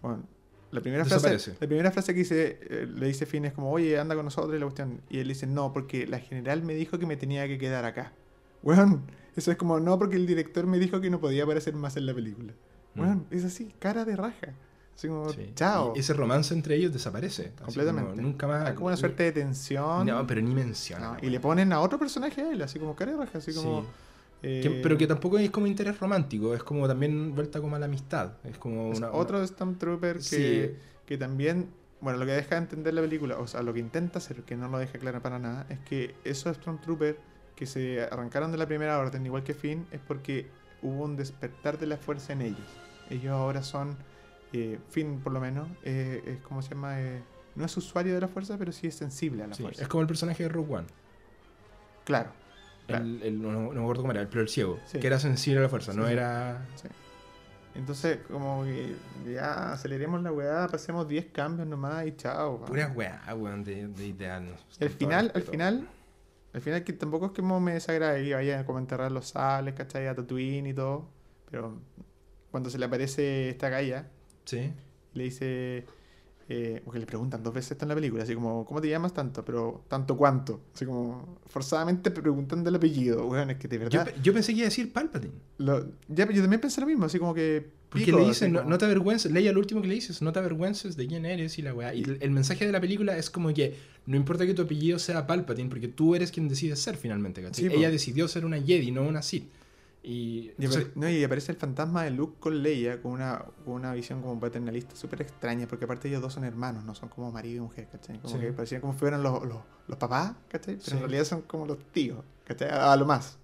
[0.03, 0.21] bueno,
[0.71, 3.97] la primera frase, la primera frase que dice, eh, le dice Finn es como, oye,
[3.99, 6.99] anda con nosotros y la cuestión, y él dice, no, porque la general me dijo
[6.99, 8.11] que me tenía que quedar acá.
[8.63, 9.03] Weón,
[9.35, 12.05] eso es como, no, porque el director me dijo que no podía aparecer más en
[12.07, 12.53] la película.
[12.95, 12.99] Mm.
[12.99, 14.53] Weón, es así, cara de raja.
[14.95, 15.51] Así como, Sí.
[15.55, 15.93] chao.
[15.95, 17.51] Y ese romance entre ellos desaparece.
[17.61, 18.11] Completamente.
[18.11, 18.65] como nunca más...
[18.67, 20.05] Hay como una suerte de tensión.
[20.07, 21.13] No, pero ni menciona.
[21.13, 23.51] No, y le ponen a otro personaje a él, así como cara de raja, así
[23.51, 23.59] Sí.
[23.59, 23.81] como...
[23.81, 23.83] eh,
[24.61, 27.85] Que- pero que tampoco es como interés romántico, es como también vuelta como a la
[27.85, 28.33] amistad.
[28.43, 30.79] Es como es una, otro Stormtrooper que, Sí.
[31.05, 31.69] que también,
[32.01, 34.55] bueno, lo que deja de entender la película, o sea, lo que intenta hacer, que
[34.55, 37.17] no lo deja claro para nada, es que esos Stormtroopers
[37.55, 40.47] que se arrancaron de la primera orden, igual que Finn, es porque
[40.81, 42.67] hubo un despertar de la fuerza en ellos.
[43.09, 43.95] Ellos ahora son,
[44.53, 47.23] eh, Finn por lo menos, eh, es como se llama, Eh,
[47.55, 49.81] no es usuario de la fuerza, pero sí es sensible a la sí, fuerza.
[49.83, 50.87] es como el personaje de Rogue One.
[52.03, 52.31] Claro.
[52.87, 53.03] Claro.
[53.05, 54.79] El, el- no, no me acuerdo cómo era, el, pero el ciego.
[54.85, 54.99] Sí.
[54.99, 56.13] Que era sensible a la fuerza, Sí, no sí.
[56.13, 56.65] era.
[56.75, 56.87] Sí.
[57.75, 58.95] Entonces, como que
[59.33, 62.55] ya aceleremos la weá, pasemos 10 cambios nomás y chao.
[62.55, 62.65] weón.
[62.65, 64.55] Pura weá, weón, de, de ideal.
[64.79, 65.87] al final, al final,
[66.53, 70.07] al final que tampoco es que me desagrade que vaya a comentar los sales, ¿cachai?
[70.07, 71.09] A Tatooine y todo.
[71.51, 71.77] Pero
[72.49, 74.07] cuando se le aparece esta galla,
[74.45, 74.71] Sí.
[75.13, 75.85] le dice.
[76.47, 79.13] Eh, porque le preguntan dos veces esto en la película, así como, ¿cómo te llamas
[79.13, 79.43] tanto?
[79.43, 80.61] Pero, ¿tanto cuánto?
[80.75, 84.13] Así como, forzadamente preguntando el apellido, weón, es que de verdad.
[84.21, 85.33] yo pensé que iba a decir Palpatine.
[85.57, 87.65] lo- ya, yo también pensé lo mismo, así como que.
[87.89, 90.21] Porque pico, le dicen, no, como- no te avergüences, leía lo último que le dices,
[90.21, 91.93] no te avergüences de quién eres y la weá.
[91.95, 93.75] Y el, el mensaje de la película es como que
[94.05, 97.63] no importa que tu apellido sea Palpatine, porque tú eres quien decides ser finalmente, ¿cachai?
[97.63, 97.75] Sí, po.
[97.77, 99.45] Ella decidió ser una Jedi, no una Sith.
[100.07, 103.43] Y, Y, entonces- apare- no, y aparece el fantasma de Luke con Leia con una,
[103.63, 107.09] con una visión como paternalista súper extraña, porque aparte ellos dos son hermanos, no son
[107.09, 108.19] como marido y mujer, ¿cachai?
[108.19, 108.39] Como Sí.
[108.39, 110.75] que parecían como si fueran los, los, los papás, ¿cachai?
[110.75, 110.91] Pero Sí.
[110.93, 112.69] en realidad son como los tíos, ¿cachai?
[112.71, 113.39] A, lo más.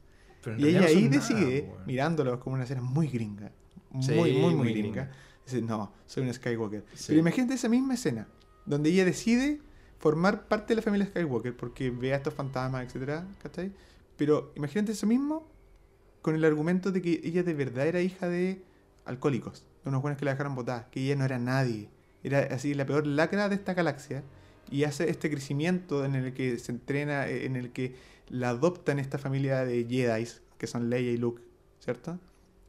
[0.57, 1.85] Y ella no ahí nada, decide, weón.
[1.87, 3.51] mirándolos como una escena muy gringa,
[3.89, 5.11] muy, Sí, muy, muy, muy gringa, gringa.
[5.45, 6.85] dice, no, soy un Skywalker.
[7.07, 8.27] Pero imagínate esa misma escena,
[8.67, 9.59] donde ella decide
[9.97, 13.71] formar parte de la familia Skywalker, porque ve a estos fantasmas, etcétera, ¿cachai?
[14.17, 15.47] Pero imagínate eso mismo
[16.21, 18.61] con el argumento de que ella de verdad era hija de
[19.05, 21.89] alcohólicos, de unos buenos que la dejaron botada, que ella no era nadie,
[22.23, 24.23] era así la peor lacra de esta galaxia,
[24.69, 27.95] y hace este crecimiento en el que se entrena, eh, en el que
[28.29, 31.41] la adoptan esta familia de Jedi, que son Leia y Luke,
[31.79, 32.19] ¿cierto?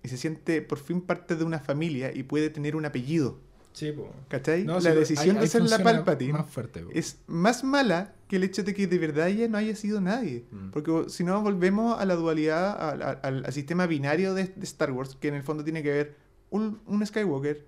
[0.03, 3.39] Y se siente por fin parte de una familia y puede tener un apellido,
[3.73, 4.11] Sí, po.
[4.29, 4.65] ¿cachai?
[4.65, 6.91] No, la sí, pero decisión de ahí ser la Palpatine Más fuerte, po.
[6.93, 10.45] es más mala que el hecho de que de verdad ella no haya sido nadie.
[10.51, 10.71] Mm.
[10.71, 14.65] Porque si no, volvemos a la dualidad, al, al- al- al sistema binario de, de
[14.65, 16.17] Star Wars, que en el fondo tiene que ver
[16.51, 17.65] un, un Skywalker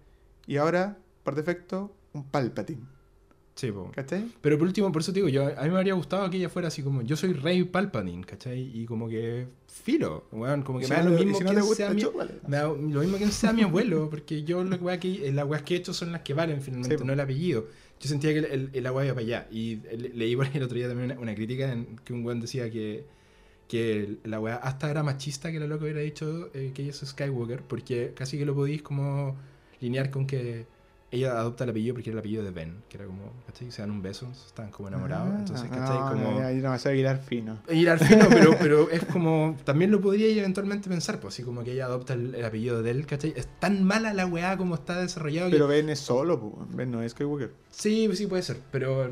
[0.46, 2.82] y ahora, por defecto, un Palpatine.
[3.54, 3.92] Sí, po.
[3.94, 4.24] ¿Cachai?
[4.40, 6.48] Pero por último, por eso te digo, yo, a mí me habría gustado que ella
[6.48, 8.60] fuera así como, yo soy Rey Palpatine, ¿cachai?
[8.74, 11.50] Y como que filo, weón, como que Si me da no lo mismo si no
[11.52, 12.32] quién sea mi, chúpale.
[12.48, 15.62] me da lo mismo que sea mi abuelo, porque yo la weá que, las weas
[15.62, 17.68] que he hecho son las que valen finalmente, Sí, no el apellido.
[18.00, 19.48] Yo sentía que el, el, el agua iba para allá.
[19.52, 22.24] Y le- leí por ahí el otro día también una, una crítica en que un
[22.26, 23.04] weón decía que,
[23.68, 26.98] que la weá hasta era machista que la loco hubiera dicho eh, que ella es
[27.06, 29.36] Skywalker, porque casi que lo podéis como
[29.80, 30.66] linear con que
[31.14, 33.70] ella adopta el apellido porque era el apellido de Ben, que era como, ¿cachai?
[33.70, 35.98] Se dan un beso, estaban como enamorados, Ah, entonces, no, ¿cachai?
[35.98, 36.40] no, Como...
[36.40, 37.58] no, va a Aguilar fino.
[37.68, 39.56] Al fino, pero, pero es como.
[39.64, 42.90] También lo podría eventualmente pensar, pues así como que ella adopta el, el apellido de
[42.90, 43.32] él, ¿cachai?
[43.36, 45.56] Es tan mala la weá como está desarrollado que.
[45.56, 46.66] Pero Ben es solo, po.
[46.70, 47.52] Ben no es Skywalker.
[47.70, 49.10] Sí, sí puede ser, pero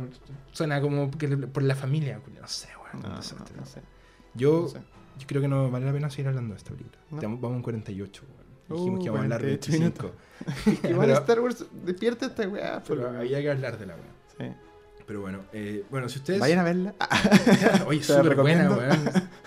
[0.53, 3.03] suena como que por la familia, no sé, weón.
[3.03, 3.17] No, un no,
[3.61, 3.81] no sé.
[4.35, 4.79] Yo, no sé.
[5.19, 6.99] yo creo que no vale la pena seguir hablando de esta película.
[7.11, 7.21] No.
[7.39, 8.43] Vamos en 48, weón.
[8.69, 10.13] Uh, Dijimos que íbamos a hablar 48 25.
[10.89, 12.83] Igual Pero- Star Wars despierta esta weá.
[12.87, 14.05] Pero por- había que hablar de la weá.
[14.39, 14.57] Sí.
[15.07, 16.39] Pero bueno, eh, bueno, si ustedes.
[16.41, 16.95] Vayan a verla.
[17.87, 18.99] Oye, súper buena, weón.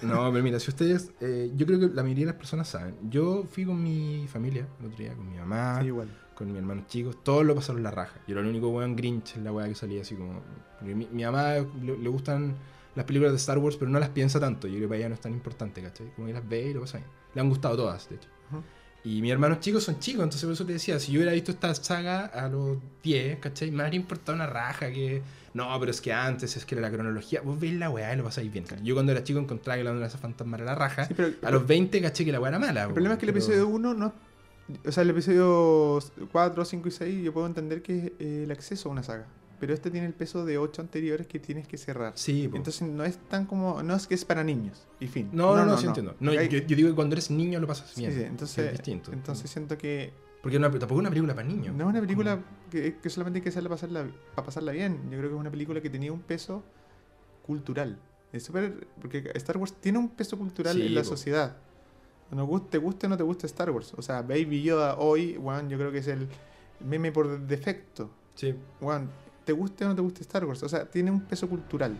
[0.01, 1.11] No, pero mira, si ustedes.
[1.22, 2.95] eh, yo creo que la mayoría de las personas saben.
[3.09, 6.09] Yo fui con mi familia el otro día, con mi mamá, Sí, igual.
[6.36, 7.24] con mi hermano chicos.
[7.24, 8.20] Todos lo pasaron la raja.
[8.28, 10.41] Yo era el único weón Grinch en la weá que salía así como.
[10.82, 12.53] Mi, mi mamá le, le gustan
[12.93, 14.68] las películas de Star Wars, pero no las piensa tanto.
[14.68, 16.11] Yo creo que para ella no es tan importante, ¿cachai?
[16.16, 17.09] Como que las ve y lo pasa bien.
[17.34, 18.30] Le han gustado todas, de hecho.
[18.51, 18.61] Ujú.
[19.05, 21.51] Y mis hermanos chicos son chicos, entonces por eso te decía, si yo hubiera visto
[21.51, 23.69] esta saga a los 10, ¿cachai?
[23.69, 25.21] Me habría importado una raja que...
[25.53, 27.41] No, pero es que antes, es que era la cronología.
[27.41, 28.65] Vos veis la weá y lo pasáis bien.
[28.83, 31.05] Yo cuando era chico encontraba que la amenaza fantasma era la raja.
[31.05, 32.83] Sí, pero a los 20 caché que la weá era mala.
[32.85, 34.13] el problema es que el episodio 1 no
[34.83, 35.99] O sea, el episodio
[36.31, 39.27] 4, 5 y 6 yo puedo entender que es eh, el acceso a una saga.
[39.59, 42.13] Pero este tiene el peso de 8 anteriores que tienes que cerrar.
[42.15, 42.57] Sí, po.
[42.57, 43.81] Entonces no es tan como...
[43.83, 44.85] No es que es para niños.
[44.99, 45.29] Y fin.
[45.31, 46.15] no, no, no, sí entiendo.
[46.19, 48.11] No, hay- yo, yo digo que cuando eres niño lo pasas bien.
[48.11, 49.11] sí, entonces, es distinto.
[49.13, 51.73] entonces siento que Porque no- tampoco es una película para niños.
[51.75, 52.39] no es una película
[52.69, 54.99] que, que solamente hay que hacerla pasarla, para pasarla bien.
[55.09, 56.63] Yo creo que es una película que tenía un peso
[57.45, 57.97] cultural.
[58.31, 58.87] Es súper...
[59.01, 61.07] Porque Star Wars tiene un peso cultural Sí, en la po.
[61.07, 61.57] sociedad.
[62.31, 63.93] No te guste o no te guste Star Wars.
[63.95, 66.27] O sea, Baby Yoda hoy, weón, yo creo que es el
[66.81, 68.09] meme por defecto.
[68.33, 68.53] Sí.
[68.81, 69.09] Weón,
[69.45, 70.63] te guste o no te guste Star Wars.
[70.63, 71.95] O sea, tiene un peso cultural.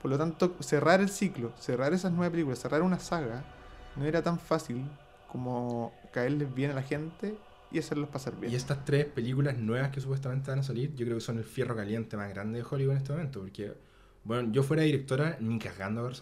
[0.00, 3.42] Por lo tanto, cerrar el ciclo, cerrar esas nueve películas, cerrar una saga,
[3.96, 4.84] no era tan fácil
[5.28, 7.34] como caerles bien a la gente
[7.72, 8.52] y hacerlos pasar bien.
[8.52, 11.44] Y estas tres películas nuevas que supuestamente van a salir, yo creo que son el
[11.44, 13.40] fierro caliente más grande de Hollywood en este momento.
[13.40, 13.72] Porque,
[14.22, 16.16] bueno, yo fuera directora, ni cagando a ver.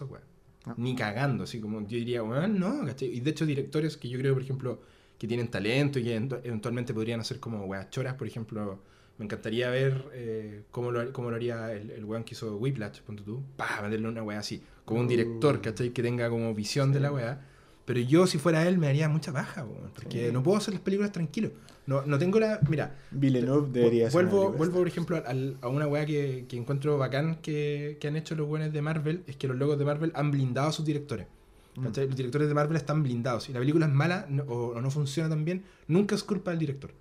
[0.65, 0.75] No.
[0.77, 3.09] Ni cagando, así como yo diría, bueno, no, ¿cachai?
[3.09, 4.81] Y de hecho, directores que yo creo, por ejemplo,
[5.17, 8.79] que tienen talento y que eventu- eventualmente podrían hacer como weas choras, por ejemplo,
[9.17, 13.01] me encantaría ver eh, cómo, lo, cómo lo haría el, el weón que hizo Whiplash,
[13.01, 15.61] ponte tú, pa, meterle una wea así, como un director, Uh.
[15.61, 15.89] ¿cachai?
[15.91, 17.03] Que tenga como visión de Sí.
[17.03, 17.47] la wea.
[17.85, 20.33] Pero yo, si fuera él, me haría mucha baja, weón, porque Sí.
[20.33, 21.51] no puedo hacer las películas tranquilo.
[21.85, 22.61] No, no tengo la.
[22.69, 26.45] Mira, Villeneuve debería ser vuelvo, película vuelvo de por ejemplo, al- a una weá que,
[26.47, 29.77] que encuentro bacán que, que han hecho los buenos de Marvel, es que los logos
[29.77, 31.27] de Marvel han blindado a sus directores.
[31.75, 31.83] Mm.
[31.83, 33.43] Los directores de Marvel están blindados.
[33.43, 36.51] Si la película es mala no- o, o no funciona tan bien, nunca es culpa
[36.51, 36.91] del director.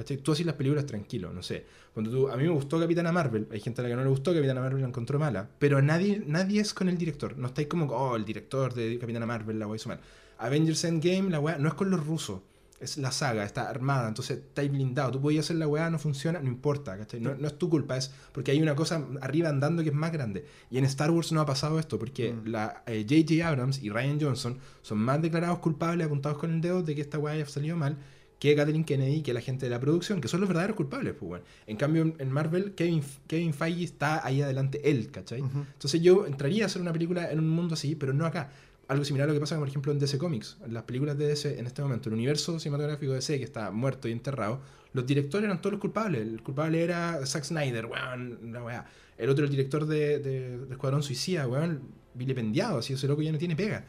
[0.00, 0.16] ¿Cachai?
[0.18, 1.64] Tú haces las películas tranquilo, no sé.
[1.94, 4.10] Cuando tú, a mí me gustó Capitana Marvel, hay gente a la que no le
[4.10, 7.36] gustó, Capitana Marvel la encontró mala, pero nadie, nadie es con el director.
[7.36, 10.00] No estáis como, oh, el director de Capitana Marvel la weá hizo mal.
[10.38, 12.40] Avengers Endgame, la weá, no es con los rusos.
[12.80, 15.10] Es la saga, está armada, entonces estáis blindado.
[15.10, 17.20] Tú podías hacer la weá, no funciona, no importa, ¿cachai?
[17.20, 20.10] No, no es tu culpa, es porque hay una cosa arriba andando que es más
[20.12, 20.46] grande.
[20.70, 22.46] Y en Star Wars no ha pasado esto, porque Mm.
[22.46, 23.46] la eh, J.J.
[23.46, 27.18] Abrams y Ryan Johnson son más declarados culpables, apuntados con el dedo de que esta
[27.18, 27.98] weá haya salido mal,
[28.40, 31.30] que Kathleen Kennedy que la gente de la producción, que son los verdaderos culpables, pues,
[31.30, 31.42] weón.
[31.68, 35.42] En cambio, en- Marvel, Kevin, Kevin Feige está ahí adelante, él, ¿cachai?
[35.42, 35.58] Ujú.
[35.74, 38.50] Entonces yo entraría a hacer una película en un mundo así, pero no acá.
[38.88, 40.56] Algo similar a lo que pasa, por ejemplo, en DC Comics.
[40.66, 43.70] En las películas de DC, en este momento, el universo cinematográfico de DC, que está
[43.70, 44.60] muerto y enterrado,
[44.94, 46.22] los directores eran todos los culpables.
[46.22, 48.86] El culpable era Zack Snyder, weón, la weá.
[49.16, 51.82] El otro, el director de, de, de Escuadrón Suicida, weón,
[52.14, 53.84] vilipendiado, así ese loco ya no tiene pega.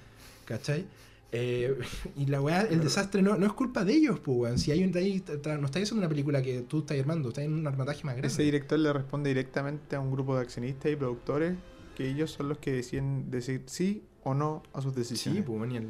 [0.46, 0.86] ¿Cachai?
[1.32, 1.78] Eh,
[2.18, 4.58] y la weá, el desastre no, no es culpa de ellos, pues, weón.
[4.58, 7.54] Si hay un, ahí, no estás haciendo una película que tú estás armando, estás en
[7.54, 8.28] un armataje más grande.
[8.28, 11.56] Ese director le responde directamente a un grupo de accionistas y productores
[11.96, 15.44] que ellos son los que deciden decir sí o no a sus Sí, decisiones.
[15.46, 15.90] pues, y el-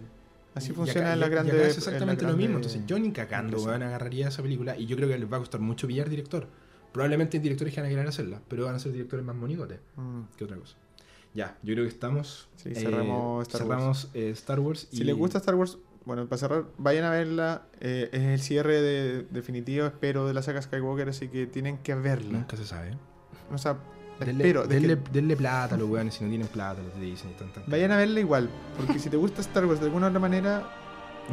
[0.54, 1.52] Así Y funciona y- la y grande.
[1.54, 2.58] acá es exactamente lo mismo.
[2.58, 5.40] Entonces, yo ni cagando, weón, agarraría esa película y yo creo que les va a
[5.40, 6.46] costar mucho pillar director.
[6.92, 9.80] Probablemente hay directores que van a querer hacerla, pero van a ser directores más monigotes
[9.96, 10.24] Mm.
[10.36, 10.76] que otra cosa.
[11.34, 12.50] Ya, yo creo que estamos.
[12.58, 14.10] Sí, cerramos Star Wars.
[14.14, 14.88] eh, Star Wars.
[14.92, 17.64] Si y- les gusta Star Wars, bueno, para cerrar, vayan a verla.
[17.80, 21.96] eh, es el cierre de- definitivo, espero, de la saga Skywalker, así que tienen que
[21.96, 22.40] verla.
[22.40, 22.98] Nunca se sabe.
[23.52, 23.78] O sea,
[24.20, 24.68] Denle, espero.
[24.68, 27.34] que denle, plata a los weones si no tienen plata, los Disney.
[27.36, 30.20] Tan, tan, vayan a verla igual, porque si te gusta Star Wars de alguna otra
[30.20, 30.64] manera,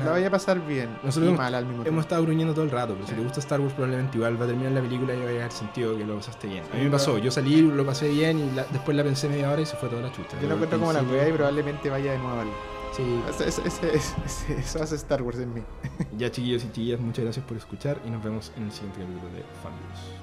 [0.05, 1.89] la vaya a pasar bien Nosotros y mal al mismo tiempo.
[1.89, 4.45] Hemos estado gruñendo todo el rato, pero si te gusta Star Wars probablemente igual va
[4.45, 6.65] a terminar la película y va a llegar sentido que lo pasaste bien.
[6.73, 9.51] A mí me pasó, yo salí, lo pasé bien y la- después la pensé media
[9.51, 10.37] hora y se fue toda la chucha.
[10.41, 12.53] Yo la encuentro al como la weá y probablemente vaya de nuevo a verla.
[12.97, 13.95] Sí, ese-
[14.59, 15.63] eso hace Star Wars en mí.
[16.17, 19.33] Ya chiquillos y chiquillas, muchas gracias por escuchar y nos vemos en el siguiente capítulo
[19.35, 20.18] de Fanboys.